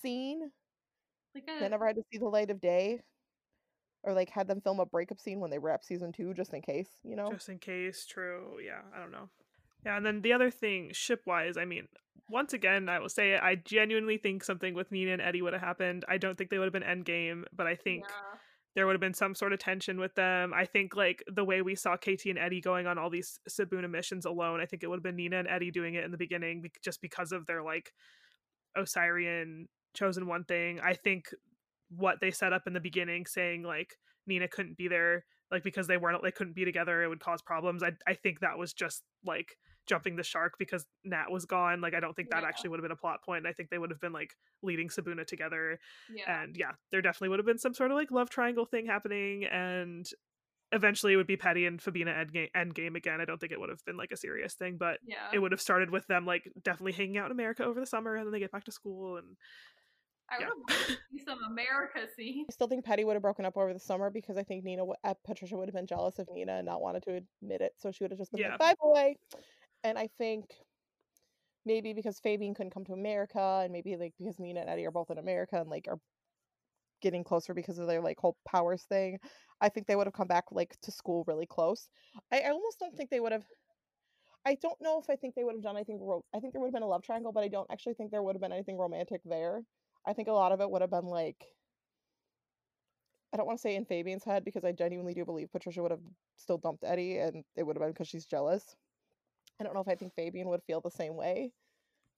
[0.01, 0.51] scene
[1.35, 3.03] Like that a never had to see the light of day,
[4.03, 6.61] or like had them film a breakup scene when they wrap season two, just in
[6.61, 6.99] case.
[7.03, 7.31] You know.
[7.31, 8.59] Just in case, true.
[8.59, 9.29] Yeah, I don't know.
[9.85, 11.87] Yeah, and then the other thing, ship wise, I mean,
[12.29, 15.53] once again, I will say it, I genuinely think something with Nina and Eddie would
[15.53, 16.03] have happened.
[16.07, 18.39] I don't think they would have been endgame, but I think yeah.
[18.77, 20.53] There would have been some sort of tension with them.
[20.53, 23.89] I think like the way we saw KT and Eddie going on all these Sibuna
[23.89, 26.17] missions alone, I think it would have been Nina and Eddie doing it in the
[26.17, 27.91] beginning just because of their like
[28.77, 30.79] Osirian chosen one thing.
[30.79, 31.33] I think
[31.89, 33.97] what they set up in the beginning saying like
[34.27, 37.41] Nina couldn't be there like because they weren't they couldn't be together it would cause
[37.41, 37.81] problems.
[37.81, 39.57] I I think that was just like
[39.87, 41.81] jumping the shark because Nat was gone.
[41.81, 42.47] Like I don't think that Yeah.
[42.49, 43.47] actually would have been a plot point.
[43.47, 45.79] I think they would have been like leading Sibuna together
[46.13, 46.43] Yeah.
[46.43, 49.45] and yeah, there definitely would have been some sort of like love triangle thing happening,
[49.45, 50.07] and
[50.73, 53.21] eventually it would be Peddie and Fabina endgame, endgame again.
[53.21, 55.29] I don't think it would have been like a serious thing, but yeah.
[55.33, 58.15] it would have started with them like definitely hanging out in America over the summer,
[58.15, 59.37] and then they get back to school, and
[60.29, 62.45] I would have liked to see some America scene.
[62.49, 64.81] I still think Peddie would have broken up over the summer because I think Nina,
[64.81, 67.71] w- uh, Patricia would have been jealous of Nina and not wanted to admit it.
[67.77, 68.49] So she would have just been Yeah.
[68.49, 69.15] like, bye, boy.
[69.83, 70.45] And I think
[71.65, 74.91] maybe because Fabian couldn't come to America and maybe like because Nina and Eddie are
[74.91, 75.99] both in America and like are
[77.01, 79.19] getting closer because of their like whole powers thing,
[79.61, 81.89] I think they would have come back like to school really close.
[82.31, 83.45] I, I almost don't think they would have.
[84.45, 85.99] I don't know if I think they would have done anything.
[86.01, 88.11] Ro- I think there would have been a love triangle, but I don't actually think
[88.11, 89.61] there would have been anything romantic there.
[90.05, 91.43] I think a lot of it would have been like
[93.33, 95.91] I don't want to say in Fabian's head because I genuinely do believe Patricia would
[95.91, 96.01] have
[96.37, 98.75] still dumped Eddie and it would have been because she's jealous.
[99.59, 101.51] I don't know if I think Fabian would feel the same way.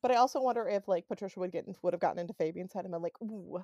[0.02, 2.74] But I also wonder if like Patricia would get in- would have gotten into Fabian's
[2.74, 3.64] head and been like, ooh,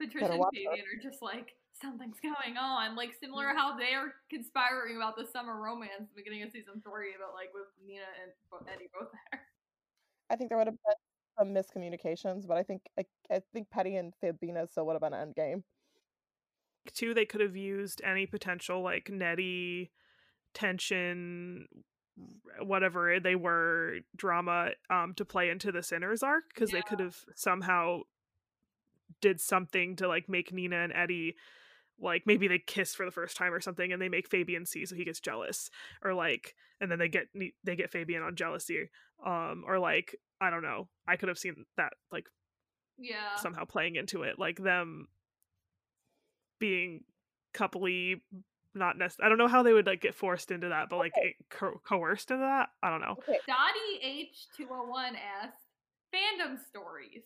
[0.00, 0.72] Patricia and watch out.
[0.72, 3.56] Fabian are just like something's going on, like similar mm.
[3.56, 7.34] how they are conspiring about the summer romance at the beginning of season three, but
[7.34, 9.42] like with Nina and bo- Eddie both there.
[10.30, 10.94] I think there would have been
[11.38, 15.12] some miscommunications, but I think I, I think Peddie and Fabina still would have been
[15.12, 15.62] an endgame.
[16.92, 19.90] two they could have used any potential like Nettie
[20.54, 21.66] tension
[22.60, 27.16] whatever they were drama um to play into the sinners arc because they could have
[27.34, 28.00] somehow
[29.20, 31.36] did something to like make Nina and Eddie
[32.02, 34.86] like maybe they kiss for the first time or something and they make Fabian see
[34.86, 35.70] so he gets jealous.
[36.02, 37.26] Or like and then they get
[37.64, 38.88] they get Fabian on jealousy
[39.24, 42.26] um or like I don't know I could have seen that like
[42.98, 43.36] Yeah.
[43.36, 45.08] somehow playing into it like them
[46.58, 47.04] being
[47.54, 48.20] coupley
[48.74, 51.12] not necessarily i don't know how they would like get forced into that but like
[51.18, 51.28] Okay.
[51.28, 55.12] it co- coerced into that i don't know Okay, Dottie H201
[55.42, 55.56] asked
[56.14, 57.22] fandom stories.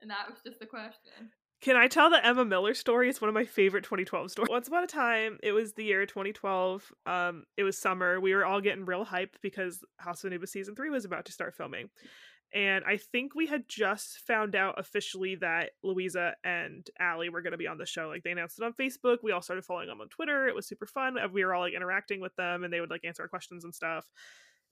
[0.00, 1.30] And that was just the question.
[1.62, 4.68] can i tell the emma miller story it's one of my favorite 2012 stories once
[4.68, 8.60] upon a time it was the year 2012 um it was summer we were all
[8.60, 11.88] getting real hyped because house of anubis season 3 was about to start filming
[12.54, 17.52] and I think we had just found out officially that Louisa and Allie were going
[17.52, 18.06] to be on the show.
[18.08, 19.18] Like they announced it on Facebook.
[19.22, 20.46] We all started following them on Twitter.
[20.46, 21.16] It was super fun.
[21.32, 23.74] We were all like interacting with them, and they would like answer our questions and
[23.74, 24.06] stuff.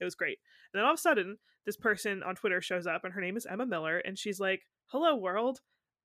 [0.00, 0.38] It was great.
[0.72, 3.36] And then all of a sudden, this person on Twitter shows up, and her name
[3.36, 5.60] is Emma Miller, and she's like, "Hello, world."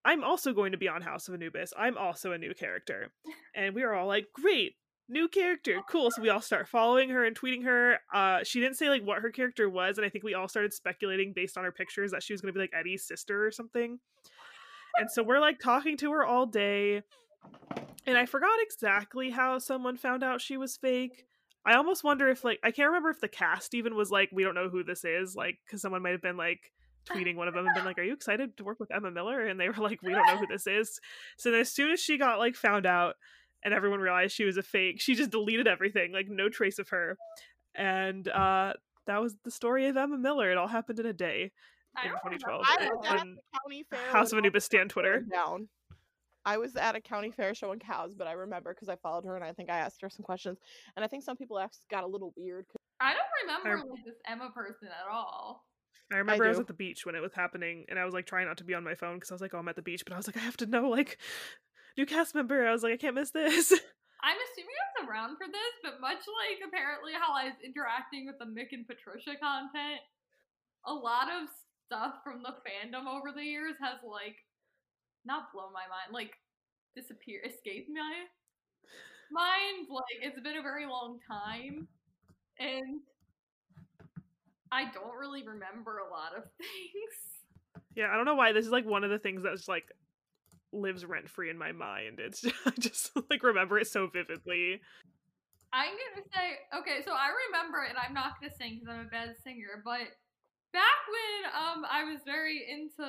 [0.05, 1.73] I'm also going to be on House of Anubis.
[1.77, 3.11] I'm also a new character.
[3.53, 4.75] And we were all like, great,
[5.09, 6.11] new character, cool.
[6.11, 7.99] So we all start following her and tweeting her.
[8.13, 10.73] Uh, she didn't say like what her character was, and I think we all started
[10.73, 13.99] speculating based on her pictures that she was to be like Eddie's sister or something.
[14.99, 17.03] And so we're like talking to her all day,
[18.05, 21.25] and I forgot exactly how someone found out she was fake.
[21.65, 24.43] I almost wonder if like I can't remember if the cast even was like we
[24.43, 26.71] don't know who this is like because someone might have been like
[27.07, 29.45] tweeting one of them and been like, "Are you excited to work with Emma Miller?"
[29.45, 30.99] And they were like, "We don't know who this is."
[31.37, 33.15] So then as soon as she got like found out
[33.67, 36.89] and everyone realized she was a fake, she just deleted everything, like no trace of
[36.89, 37.17] her.
[37.75, 38.73] And uh
[39.05, 40.49] that was the story of Emma Miller.
[40.51, 41.51] It all happened in a day
[42.03, 42.95] in 2012 I that.
[42.97, 44.11] was at on the county fair.
[44.11, 45.25] House of Anubis stand Twitter.
[45.31, 45.67] down.
[46.45, 49.35] I was at a county fair showing cows, but I remember because I followed her
[49.35, 50.57] and I think I asked her some questions.
[50.95, 52.65] And I think some people asked, got a little weird.
[52.67, 53.27] 'cause- I don't
[53.63, 55.65] remember I- like this Emma person at all.
[56.11, 58.25] I remember I, was at the beach when it was happening, and I was like
[58.25, 59.81] trying not to be on my phone because I was like, "Oh, I'm at the
[59.81, 61.17] beach," but I was like, "I have to know like
[61.97, 63.71] new cast member." I was like, "I can't miss this."
[64.23, 68.25] I'm assuming I was around for this, but much like apparently how I was interacting
[68.25, 70.01] with the Mick and Patricia content,
[70.85, 71.49] a lot of
[71.85, 74.35] stuff from the fandom over the years has like
[75.25, 76.33] not blown my mind, like
[76.95, 78.25] disappear, escaped my
[79.31, 79.87] mind.
[79.89, 81.87] Like it's been a very long time,
[82.59, 83.01] and
[84.71, 87.15] I don't really remember a lot of things.
[87.95, 89.91] yeah, I don't know why this is like one of the things that's like
[90.73, 92.19] lives rent free in my mind.
[92.19, 94.81] It's I just like remember it so vividly.
[95.73, 96.47] I'm gonna say
[96.79, 100.07] okay, so I remember, and I'm not gonna sing because I'm a bad singer, but
[100.73, 103.03] back when um I was very into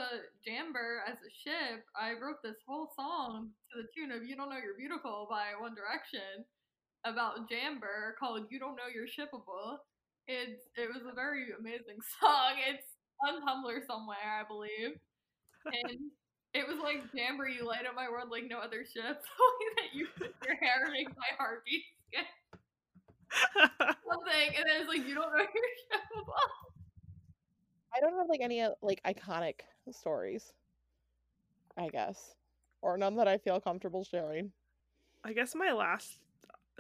[0.47, 4.51] Jamber as a ship, I wrote this whole song to the tune of "You Don't
[4.51, 6.45] Know You're Beautiful" by One Direction
[7.05, 9.79] about Jamber called "You Don't Know You're Shippable."
[10.27, 12.59] It's it was a very amazing song.
[12.69, 12.87] It's
[13.27, 14.99] on Tumblr somewhere, I believe,
[15.67, 16.11] and.
[16.55, 19.23] It was like Jamber, you light up my world like no other ship.
[19.39, 21.85] The way that you put your hair makes my heart beat
[24.09, 26.33] something, and then it's like you don't know your shippable.
[27.95, 30.53] I don't have like any uh, like iconic stories,
[31.77, 32.35] I guess,
[32.83, 34.53] or none that I feel comfortable sharing.
[35.25, 36.19] I guess my last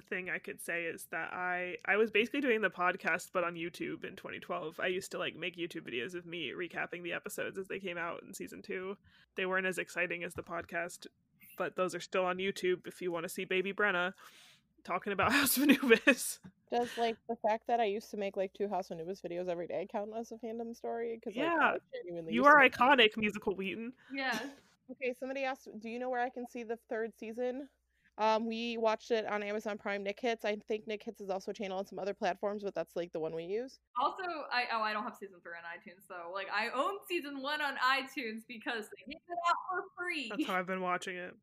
[0.02, 3.54] thing I could say is that I I was basically doing the podcast but on
[3.54, 4.78] YouTube in 2012.
[4.80, 7.98] I used to like make YouTube videos of me recapping the episodes as they came
[7.98, 8.96] out in season 2.
[9.36, 11.06] They weren't as exciting as the podcast,
[11.56, 14.12] but those are still on YouTube if you want to see baby Brenna
[14.84, 16.40] talking about House of Anubis.
[16.70, 19.48] Does like the fact that I used to make like two House of Anubis videos
[19.48, 21.16] every day count as a fandom story?
[21.16, 22.88] Because like, Yeah, I You are make them.
[22.88, 23.92] iconic, musical Wheaton.
[24.14, 24.38] Yeah.
[24.90, 27.68] Okay, somebody asked, do you know where I can see the third season?
[28.18, 30.02] Um, we watched it on Amazon Prime.
[30.02, 30.44] Nick Hits.
[30.44, 33.12] I think Nick Hits is also a channel on some other platforms, but that's like
[33.12, 33.78] the one we use.
[34.00, 37.40] Also, I oh I don't have season three on iTunes, so like I own season
[37.40, 40.28] one on iTunes because they gave it out for free.
[40.30, 41.34] That's how I've been watching it.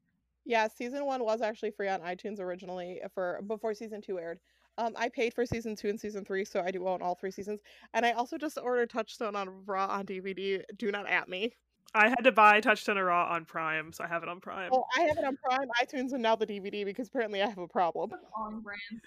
[0.44, 4.40] Yeah, season one was actually free on iTunes originally for before season two aired.
[4.78, 7.32] Um, I paid for season two and season three, so I do own all three
[7.32, 7.62] seasons.
[7.94, 10.62] And I also just ordered Touchstone of Ra on DVD.
[10.78, 11.54] Do not at me.
[11.96, 14.70] I had to buy Touchstone Ra on Prime, so I have it on Prime.
[14.74, 17.58] Oh, I have it on Prime, iTunes, and now the DVD because apparently I have
[17.58, 18.12] a problem.
[18.36, 19.02] on brand.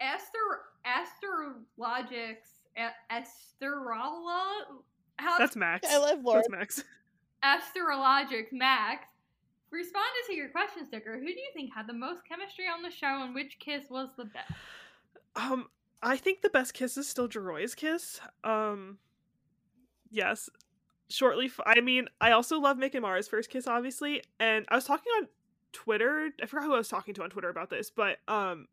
[0.00, 0.36] Aster
[0.84, 2.54] Astrologics
[3.10, 4.64] Asterola
[5.16, 5.86] how That's Max.
[5.88, 6.38] I love Lord.
[6.38, 6.84] That's Max.
[7.44, 9.06] Astrologics Max
[9.70, 11.18] responded to your question sticker.
[11.18, 14.08] Who do you think had the most chemistry on the show, and which kiss was
[14.16, 14.52] the best?
[15.36, 15.68] Um,
[16.02, 18.20] I think the best kiss is still Jeroy's kiss.
[18.42, 18.98] Um,
[20.10, 20.50] yes.
[21.14, 24.20] Shortly, f- I mean, I also love Mick and Mara's first kiss, obviously.
[24.40, 25.28] And I was talking on
[25.72, 26.30] Twitter.
[26.42, 28.66] I forgot who I was talking to on Twitter about this, but um,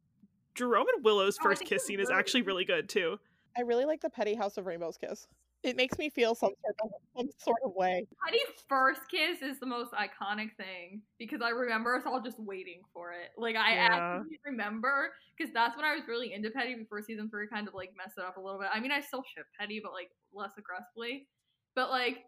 [0.56, 3.20] Jerome and Willow's Oh, first kiss scene was is actually really good too.
[3.56, 5.28] I really like the Peddie House of Rainbows kiss.
[5.62, 8.08] It makes me feel some sort of some sort of way.
[8.26, 12.82] Peddie first kiss is the most iconic thing because I remember us all just waiting
[12.92, 13.30] for it.
[13.38, 13.88] Like I Yeah.
[13.92, 17.76] actually remember because that's when I was really into Peddie before season three kind of
[17.76, 18.70] like messed it up a little bit.
[18.74, 21.28] I mean, I still ship Peddie, but like less aggressively.
[21.76, 22.24] But like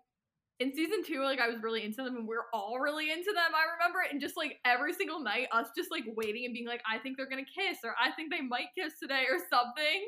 [0.63, 3.31] in season two, like I was really into them and we are all really into
[3.33, 3.51] them.
[3.53, 6.67] I remember it, and just like every single night, us just like waiting and being
[6.67, 10.07] like, I think they're gonna kiss or I think they might kiss today or something.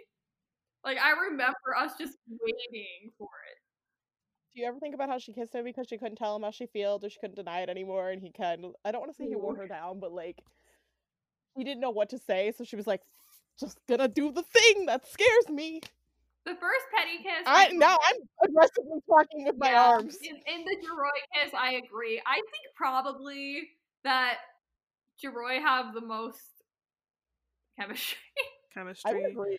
[0.84, 3.58] Like I remember us just waiting for it.
[4.53, 6.51] Do you ever think about how she kissed him because she couldn't tell him how
[6.51, 9.18] she feels or she couldn't deny it anymore and he can I don't want to
[9.18, 10.41] say he wore her down, but like
[11.58, 13.01] he didn't know what to say, so she was like,
[13.60, 15.82] just gonna do the thing that scares me.
[16.46, 17.43] The first Peddie kiss.
[17.48, 20.18] I was- now I'm aggressively talking with my Yeah, arms.
[20.22, 22.22] In, in the Jeroy kiss, I agree.
[22.26, 23.70] I think probably
[24.04, 24.38] that
[25.24, 26.39] Jeroy have the most
[27.80, 28.18] chemistry.
[28.78, 29.24] I Chemistry.
[29.24, 29.58] agree.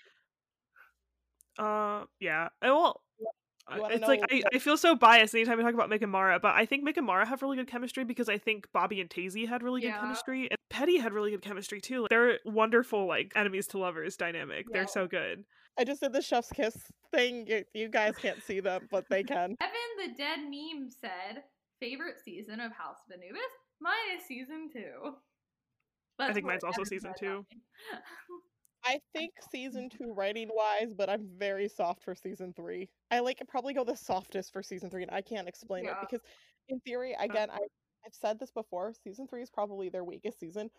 [1.59, 2.49] Uh, yeah.
[2.63, 3.01] I will.
[3.19, 3.27] You
[3.69, 6.13] uh, wanna It's like I, I feel so biased anytime we talk about Mick and
[6.13, 9.01] Mara, but I think Mick and Mara have really good chemistry because I think Bobby
[9.01, 12.03] and Tasie had really good chemistry, and Peddie had really good chemistry too.
[12.03, 14.67] Like, they're wonderful, like enemies to lovers dynamic.
[14.69, 14.73] Yeah.
[14.73, 15.45] They're so good.
[15.79, 16.77] I just did the chef's kiss
[17.13, 17.47] thing.
[17.47, 19.57] You, you guys can't see them, but they can.
[19.61, 21.43] Evan the Dead Meme said,
[21.81, 23.41] favorite season of House of Anubis?
[23.81, 25.15] Mine is season two.
[26.19, 27.45] That's think mine's also Evan season two.
[28.85, 32.89] I think season two writing wise, but I'm very soft for season three.
[33.11, 36.21] I like probably go the softest for season three, and I can't explain it because,
[36.69, 37.59] in theory, again, I
[38.07, 38.93] I've said this before.
[39.03, 40.71] Season three is probably their weakest season,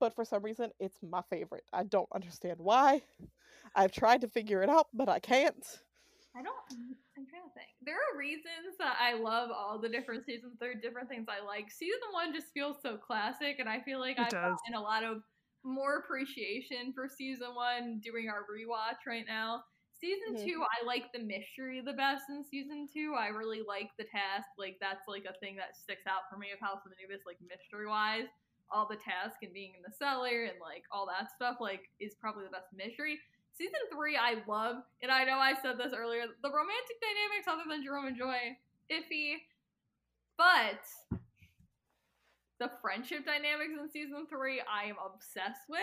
[0.00, 1.64] but for some reason, it's my favorite.
[1.72, 3.02] I don't understand why.
[3.74, 5.64] I've tried to figure it out, but I can't.
[6.36, 6.56] I don't.
[7.16, 7.72] I'm trying to think.
[7.84, 10.58] There are reasons that I love all the different seasons.
[10.60, 11.70] There are different things I like.
[11.70, 14.58] Season one just feels so classic, and I feel like It I've does.
[14.60, 15.22] gotten a lot of
[15.64, 19.64] more appreciation for season one doing our rewatch right now.
[19.98, 20.44] Season Mhm.
[20.44, 23.14] two, I like the mystery the best in season two.
[23.18, 24.46] I really like the task.
[24.58, 27.38] Like that's like a thing that sticks out for me of House of Anubis, like
[27.40, 28.28] mystery wise.
[28.70, 32.14] All the task and being in the cellar and like all that stuff, like is
[32.20, 33.18] probably the best mystery.
[33.56, 36.24] Season three, I love, and I know I said this earlier.
[36.42, 38.56] The romantic dynamics, other than Jerome and Joy,
[38.90, 39.36] iffy,
[40.36, 40.80] but
[42.58, 45.80] the friendship dynamics in season three, I am obsessed with,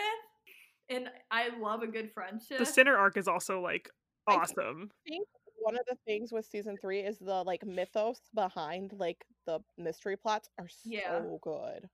[0.88, 2.58] and I love a good friendship.
[2.58, 3.88] The Sinner arc is also like
[4.28, 4.90] I- awesome.
[5.08, 5.26] think
[5.56, 10.16] one of the things with season three is the like mythos behind like the mystery
[10.16, 11.22] plots are so Yeah.
[11.42, 11.88] good.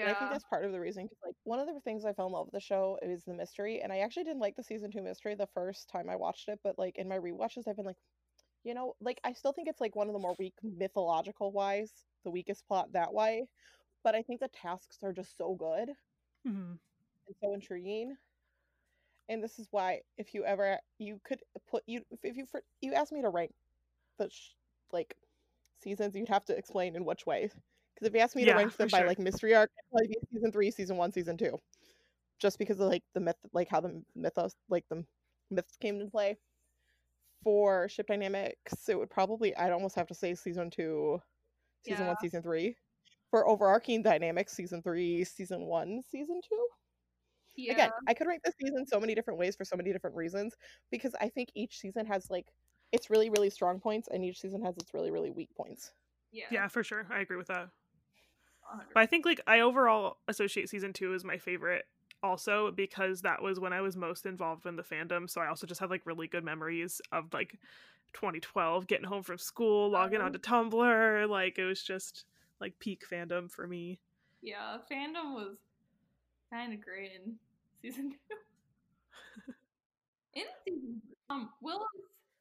[0.00, 1.08] And yeah, I think that's part of the reason.
[1.08, 3.34] 'cause, like one of the things I fell in love with the show is the
[3.34, 6.48] mystery, and I actually didn't like the season two mystery the first time I watched
[6.48, 7.98] it, but like in my rewatches, I've been like,
[8.64, 12.06] you know, like I still think it's like one of the more weak mythological wise,
[12.24, 13.48] the weakest plot that way.
[14.04, 15.92] But I think the tasks are just so good
[16.44, 16.78] Mhm.
[17.26, 18.16] and so intriguing.
[19.28, 22.94] And this is why, if you ever you could put you if you for, you
[22.94, 23.54] asked me to rank
[24.18, 24.54] the sh-
[24.92, 25.18] like
[25.80, 27.50] seasons, you'd have to explain in which way.
[28.02, 29.06] Because if you asked me Yeah, to rank them by sure.
[29.06, 31.58] like mystery arc, it'd probably be season three, season one, season two,
[32.40, 35.04] just because of like the myth, like how the mythos, like the
[35.50, 36.38] myths came into play.
[37.44, 41.20] For ship dynamics, it would probably I'd almost have to say season two,
[41.82, 42.76] season one, season three.
[43.30, 46.68] For overarching dynamics, season three, season one, season two
[47.56, 50.16] yeah, again i could rank this season so many different ways for so many different
[50.16, 50.54] reasons
[50.90, 52.52] because i think each season has like
[52.92, 55.92] its really really strong points and each season has its really really weak points
[56.32, 57.06] yeah, Yeah, for sure.
[57.10, 57.70] I agree with that.
[58.72, 58.94] 100.
[58.94, 61.86] But I think like I overall associate season two as my favorite
[62.22, 65.28] also because that was when I was most involved in the fandom.
[65.28, 67.58] So I also just have like really good memories of like
[68.12, 70.26] 2012 getting home from school, logging Uh-huh.
[70.26, 71.28] onto Tumblr.
[71.28, 72.24] Like it was just
[72.60, 73.98] like peak fandom for me.
[74.42, 75.56] Yeah, fandom was
[76.50, 77.38] kind of great in
[77.82, 78.36] season two.
[80.34, 81.86] in season three, um, Willow's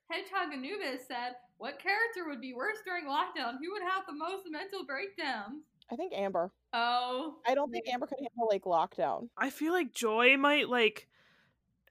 [0.10, 3.58] Hedgehog Anubis said, "What character would be worse during lockdown?
[3.62, 6.52] Who would have the most mental breakdowns?" I think amber.
[6.74, 9.30] Oh, i don't think amber could handle like lockdown.
[9.38, 11.08] I feel like Joy might like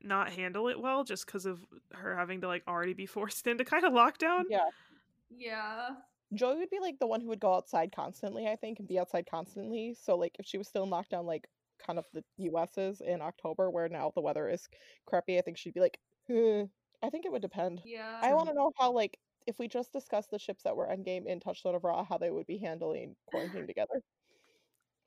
[0.02, 1.60] not handle it well just because of
[1.92, 4.44] her having to like already be forced into kind of lockdown.
[4.48, 4.68] yeah.
[5.32, 5.90] Yeah,
[6.34, 8.98] joy would be like the one who would go outside constantly i think and be
[8.98, 9.94] outside constantly.
[10.00, 11.48] So like if she was still in lockdown like
[11.84, 14.68] kind of the us is in october where now the weather is
[15.06, 16.64] crappy i think she'd be like hmm.
[17.02, 17.80] i think it would depend.
[17.84, 18.20] Yeah.
[18.22, 21.26] I want to know how, like, if we just discussed the ships that were endgame
[21.26, 24.02] in Touchstone of Ra, how they would be handling quarantine together.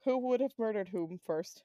[0.06, 1.64] Who would have murdered whom first?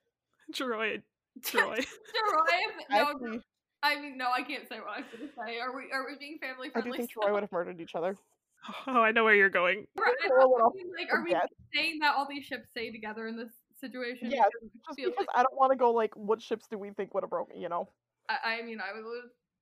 [0.53, 1.03] Joy,
[1.45, 1.77] Joy.
[1.77, 3.41] Joy, I, no, actually-
[3.83, 5.61] I mean, no, I can't say what I was going to say.
[5.61, 5.91] Are we?
[5.93, 6.91] Are we being family friendly?
[6.91, 8.17] I do think Troy would have murdered each other.
[8.89, 9.87] oh, I know where you're going.
[9.99, 11.49] Right, I Troy would thought also like, are we forget.
[11.73, 13.51] saying that all these ships stay together in this
[13.81, 14.31] situation?
[14.33, 16.91] Yeah, Because Just because like- I don't want to go like, what ships do we
[16.91, 17.61] think would have broken?
[17.61, 17.89] You know?
[18.29, 19.05] I, I mean, I would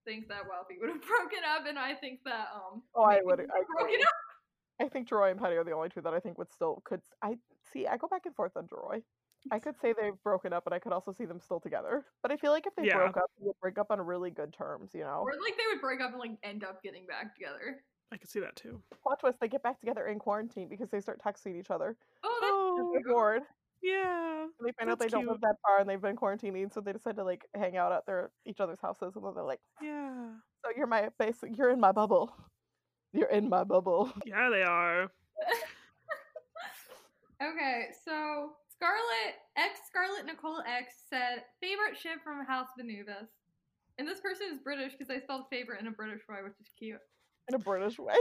[0.06, 2.82] think that Wealthy would have broken up, and I think that um.
[2.94, 3.40] Oh, I would.
[3.54, 4.14] I, broken up.
[4.80, 7.00] I think Troy and Penny are the only two that I think would still could.
[7.22, 7.36] I
[7.72, 7.86] see.
[7.86, 9.02] I go back and forth on Troy.
[9.50, 12.04] I could say they've broken up, but I could also see them still together.
[12.22, 12.96] But I feel like if they Yeah.
[12.96, 14.90] broke up, they would break up on really good terms.
[14.94, 15.20] You know?
[15.22, 17.82] Or like they would break up and like end up getting back together.
[18.12, 18.82] I could see that too.
[19.02, 21.96] Plot twist: they get back together in quarantine because they start texting each other.
[22.24, 23.42] Oh, that's Oh, They're bored.
[23.86, 24.42] Yeah.
[24.58, 26.80] And they find out they That's don't live that far and they've been quarantining, so
[26.80, 29.60] they decide to like hang out at their each other's houses, and then they're like,
[29.80, 30.30] Yeah.
[30.64, 32.34] "So you're my basic, you're in my bubble,
[33.12, 35.08] you're in my bubble." Yeah, they are.
[37.42, 43.28] Okay, so Scarlet X Scarlet Nicole X said favorite ship from House of Anubis,
[43.98, 46.66] and this person is British because I spelled favorite in a British way, which is
[46.78, 47.00] cute.
[47.48, 48.16] In a British way.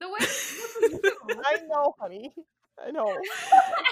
[0.00, 0.52] The way this
[0.82, 1.42] is you.
[1.44, 2.34] I know, honey.
[2.82, 3.16] I know.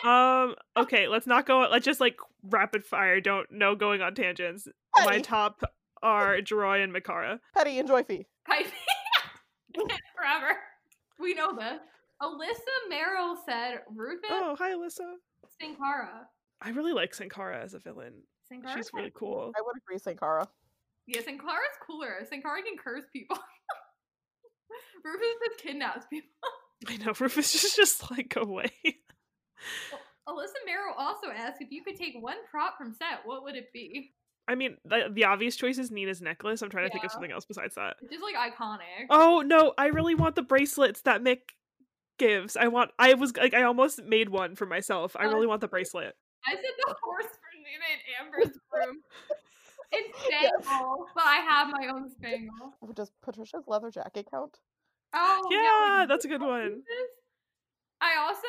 [0.08, 4.66] Um, okay, let's not go let's just like rapid fire, don't no going on tangents.
[5.04, 5.62] My top
[6.02, 7.38] are Droy and Mickara.
[7.54, 8.26] Petty and Joyfie.
[8.46, 8.72] Piping
[10.16, 10.58] forever.
[11.20, 11.78] We know this.
[12.20, 15.14] Alyssa Merrill said Rufus Oh, hi Alyssa.
[15.60, 16.24] Senkhara.
[16.60, 18.14] I really like Senkhara as a villain.
[18.52, 18.74] Senkhara.
[18.74, 19.52] She's really cool.
[19.56, 20.46] I would agree, Senkhara.
[21.06, 22.18] Yeah, Senkhara's cooler.
[22.22, 23.38] Senkhara can curse people.
[25.04, 26.30] Rufus just kidnaps people.
[26.88, 28.70] I know Rufus is just like away.
[30.28, 33.72] Alyssa Merrill also asked if you could take one prop from set, what would it
[33.72, 34.12] be?
[34.48, 36.62] I mean, the, the obvious choice is Nina's necklace.
[36.62, 37.96] I'm trying to think of something else besides that.
[38.02, 39.06] It's just like iconic.
[39.10, 41.38] Oh no, I really want the bracelets that Mick
[42.18, 42.56] gives.
[42.56, 42.90] I want.
[42.98, 45.14] I was like, I almost made one for myself.
[45.18, 46.14] I Oh, really want the bracelet.
[46.46, 48.96] I said the horse for Nina and Amber's room.
[49.92, 52.74] It's Spangle, but I have my own Spangle.
[52.94, 54.58] Does Patricia's leather jacket count?
[55.14, 56.82] Oh Yeah, like that's a good one.
[58.00, 58.48] I also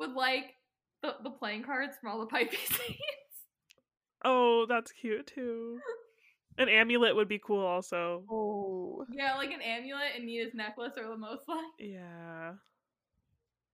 [0.00, 0.54] would like
[1.02, 2.98] the the playing cards from all the pipe scenes.
[4.24, 5.78] Oh, that's cute too.
[6.58, 8.24] An amulet would be cool, also.
[8.30, 12.52] Oh, yeah, like an amulet and Nina's necklace are the most like, Yeah.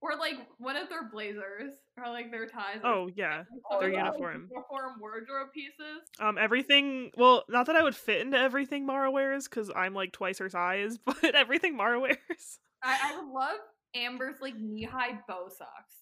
[0.03, 2.81] Or like one of their blazers or like their ties.
[2.85, 3.45] or Oh yeah.
[3.71, 3.81] something.
[3.81, 4.49] their Or, uniform.
[4.51, 6.03] Uniform wardrobe pieces.
[6.21, 7.11] Um, everything.
[7.17, 10.49] Well, not that I would fit into everything Mara wears because I'm like twice her
[10.51, 12.59] size, but everything Mara wears.
[12.83, 13.59] I, I love
[13.95, 15.95] Amber's like knee high bow socks.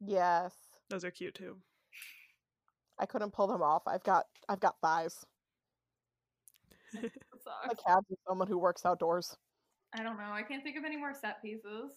[0.00, 0.54] yes.
[0.90, 1.56] Those are cute too.
[2.98, 3.82] I couldn't pull them off.
[3.86, 5.16] I've got I've got thighs.
[6.92, 7.66] Socks.
[7.68, 9.36] Like calves of someone who works outdoors.
[9.98, 10.30] I don't know.
[10.32, 11.92] I can't think of any more set pieces.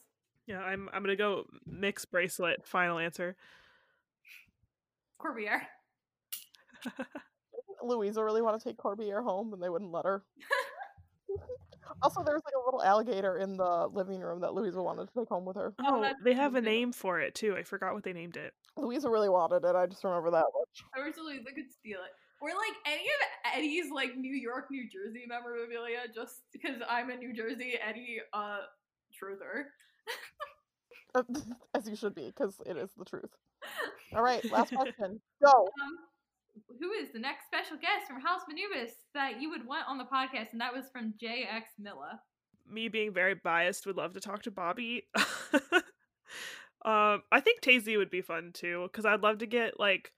[0.52, 0.90] Yeah, I'm.
[0.92, 2.66] I'm gonna go mix bracelet.
[2.68, 3.38] Final answer.
[5.18, 5.66] Corbierre.
[7.82, 10.24] Louisa really want to take Corbierre home, and they wouldn't let her.
[12.02, 15.20] also, there was like a little alligator in the living room that Louisa wanted to
[15.20, 15.74] take home with her.
[15.80, 17.56] Oh, Oh, they have a name for it too.
[17.56, 18.54] I forgot what they named it.
[18.76, 19.76] Louisa really wanted it.
[19.76, 20.84] I just remember that much.
[20.98, 22.12] I wish Louisa could steal it.
[22.42, 27.16] Or like any of Eddie's like New York, New Jersey memorabilia, just because I'm a
[27.16, 28.58] New Jersey Eddie uh
[29.14, 29.66] truther.
[31.76, 33.32] As you should be, because it is the truth.
[34.16, 35.20] All right, last question.
[35.44, 35.52] Go.
[35.52, 35.98] Um,
[36.80, 40.04] who is the next special guest from House Manubis that you would want on the
[40.06, 40.52] podcast?
[40.52, 42.22] And that was from JX Milla.
[42.70, 45.08] Me being very biased, would love to talk to Bobby.
[46.86, 50.12] um, I think Tasie would be fun too because I'd love to get like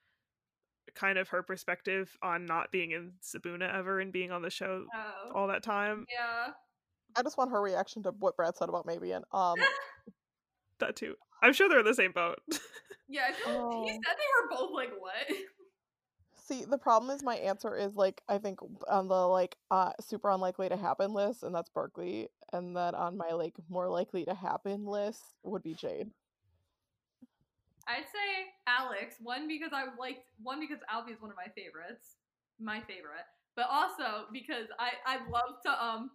[0.96, 4.86] kind of her perspective on not being in Sibuna ever and being on the show
[4.94, 6.06] Oh, all that time.
[6.12, 6.52] yeah.
[7.16, 9.58] I just want her reaction to what Brad said about maybe and um
[10.80, 11.16] That too.
[11.42, 12.40] I'm sure they're in the same boat.
[13.10, 13.84] Yeah, I feel Oh.
[13.86, 15.38] he said they were both like, what?
[16.48, 18.60] see the problem is my answer is like I think
[18.90, 23.18] on the like uh super unlikely to happen list and that's Burkely and then on
[23.18, 26.10] my like more likely to happen list would be Jade.
[27.88, 29.16] I'd say Alex.
[29.22, 32.16] One because I liked one because Alfie is one of my favorites,
[32.60, 36.12] my favorite, but also because I I love to um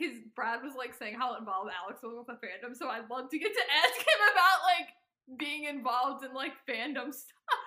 [0.00, 3.30] because Brad was like saying how involved Alex was with the fandom, so I'd love
[3.30, 7.60] to get to ask him about like being involved in like fandom stuff.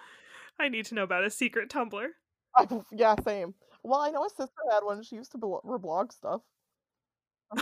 [0.60, 2.08] I need to know about a secret Tumblr.
[2.56, 3.54] I, yeah, same.
[3.84, 5.04] Well, I know his sister had one.
[5.04, 6.42] She used to blo- reblog stuff.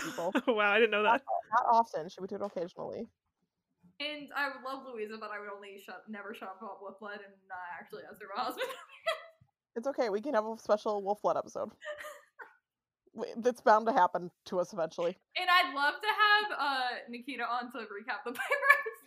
[0.01, 0.33] people.
[0.47, 1.21] wow, I didn't know that.
[1.51, 2.09] Not often.
[2.09, 3.07] She would do it occasionally.
[3.99, 7.21] And I would love Louisa, but I would only shut never shut up about Wolfblood
[7.25, 8.67] and not actually ask her husband.
[9.75, 10.09] It's okay.
[10.09, 11.71] We can have a special Wolfblood episode.
[13.15, 15.17] W- That's bound to happen to us eventually.
[15.39, 18.97] and I'd love to have uh Nikita on to recap the Pipers.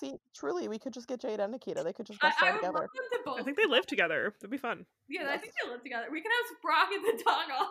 [0.00, 1.82] See, truly, we could just get Jade and Nikita.
[1.84, 2.72] They could just I, go I would together.
[2.78, 3.40] love them to both.
[3.40, 4.32] I think they live together.
[4.40, 4.86] That'd be fun.
[5.10, 6.06] Yeah, I think they live together.
[6.10, 7.66] We can have Sprocket the dog on.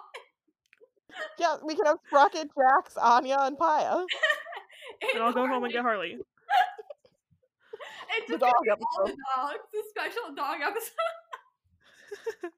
[1.40, 4.06] Yeah, we can have Sprocket, Jax, Anya, and Paya.
[5.14, 6.18] And I'll go home and get Harley.
[8.18, 9.18] It's The just gonna dog all the episode.
[9.36, 9.66] dogs.
[9.72, 12.52] The special dog episode.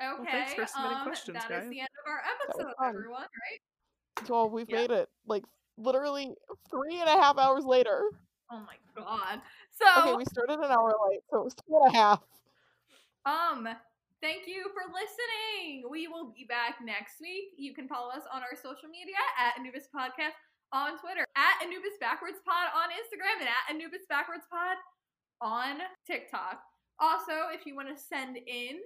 [0.00, 0.30] Okay.
[0.30, 1.70] thanks for submitting um, questions, that is guys.
[1.70, 2.22] the end of our
[2.64, 3.22] episode, everyone.
[3.22, 4.26] Right?
[4.26, 4.76] So we've Yeah.
[4.76, 5.44] made it like
[5.76, 6.34] literally
[6.70, 8.02] three and a half hours later.
[8.50, 9.40] Oh my god.
[9.70, 12.22] So Okay, we started an hour late, so it was two and a half.
[13.26, 13.68] um,
[14.22, 15.84] thank you for listening.
[15.90, 17.54] We will be back next week.
[17.56, 20.34] You can follow us on our social media at Anubis Podcast
[20.72, 24.76] on Twitter, at Anubis Backwards Pod on Instagram, and at Anubis Backwards Pod
[25.40, 26.60] on TikTok.
[27.00, 28.80] Also, if you want to send in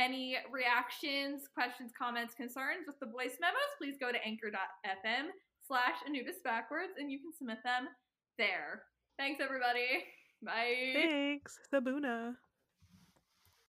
[0.00, 5.26] any reactions, questions, comments, concerns with the voice memos, please go to anchor.fm
[5.66, 7.88] slash Anubis Backwards and you can submit them
[8.38, 8.82] there.
[9.18, 10.04] Thanks, everybody.
[10.42, 10.92] Bye.
[10.94, 12.36] Thanks, Sibuna.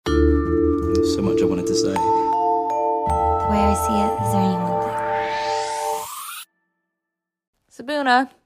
[0.06, 1.94] So much I wanted to say.
[1.94, 5.00] The way I see it, is there anyone there?
[8.04, 8.39] Sibuna.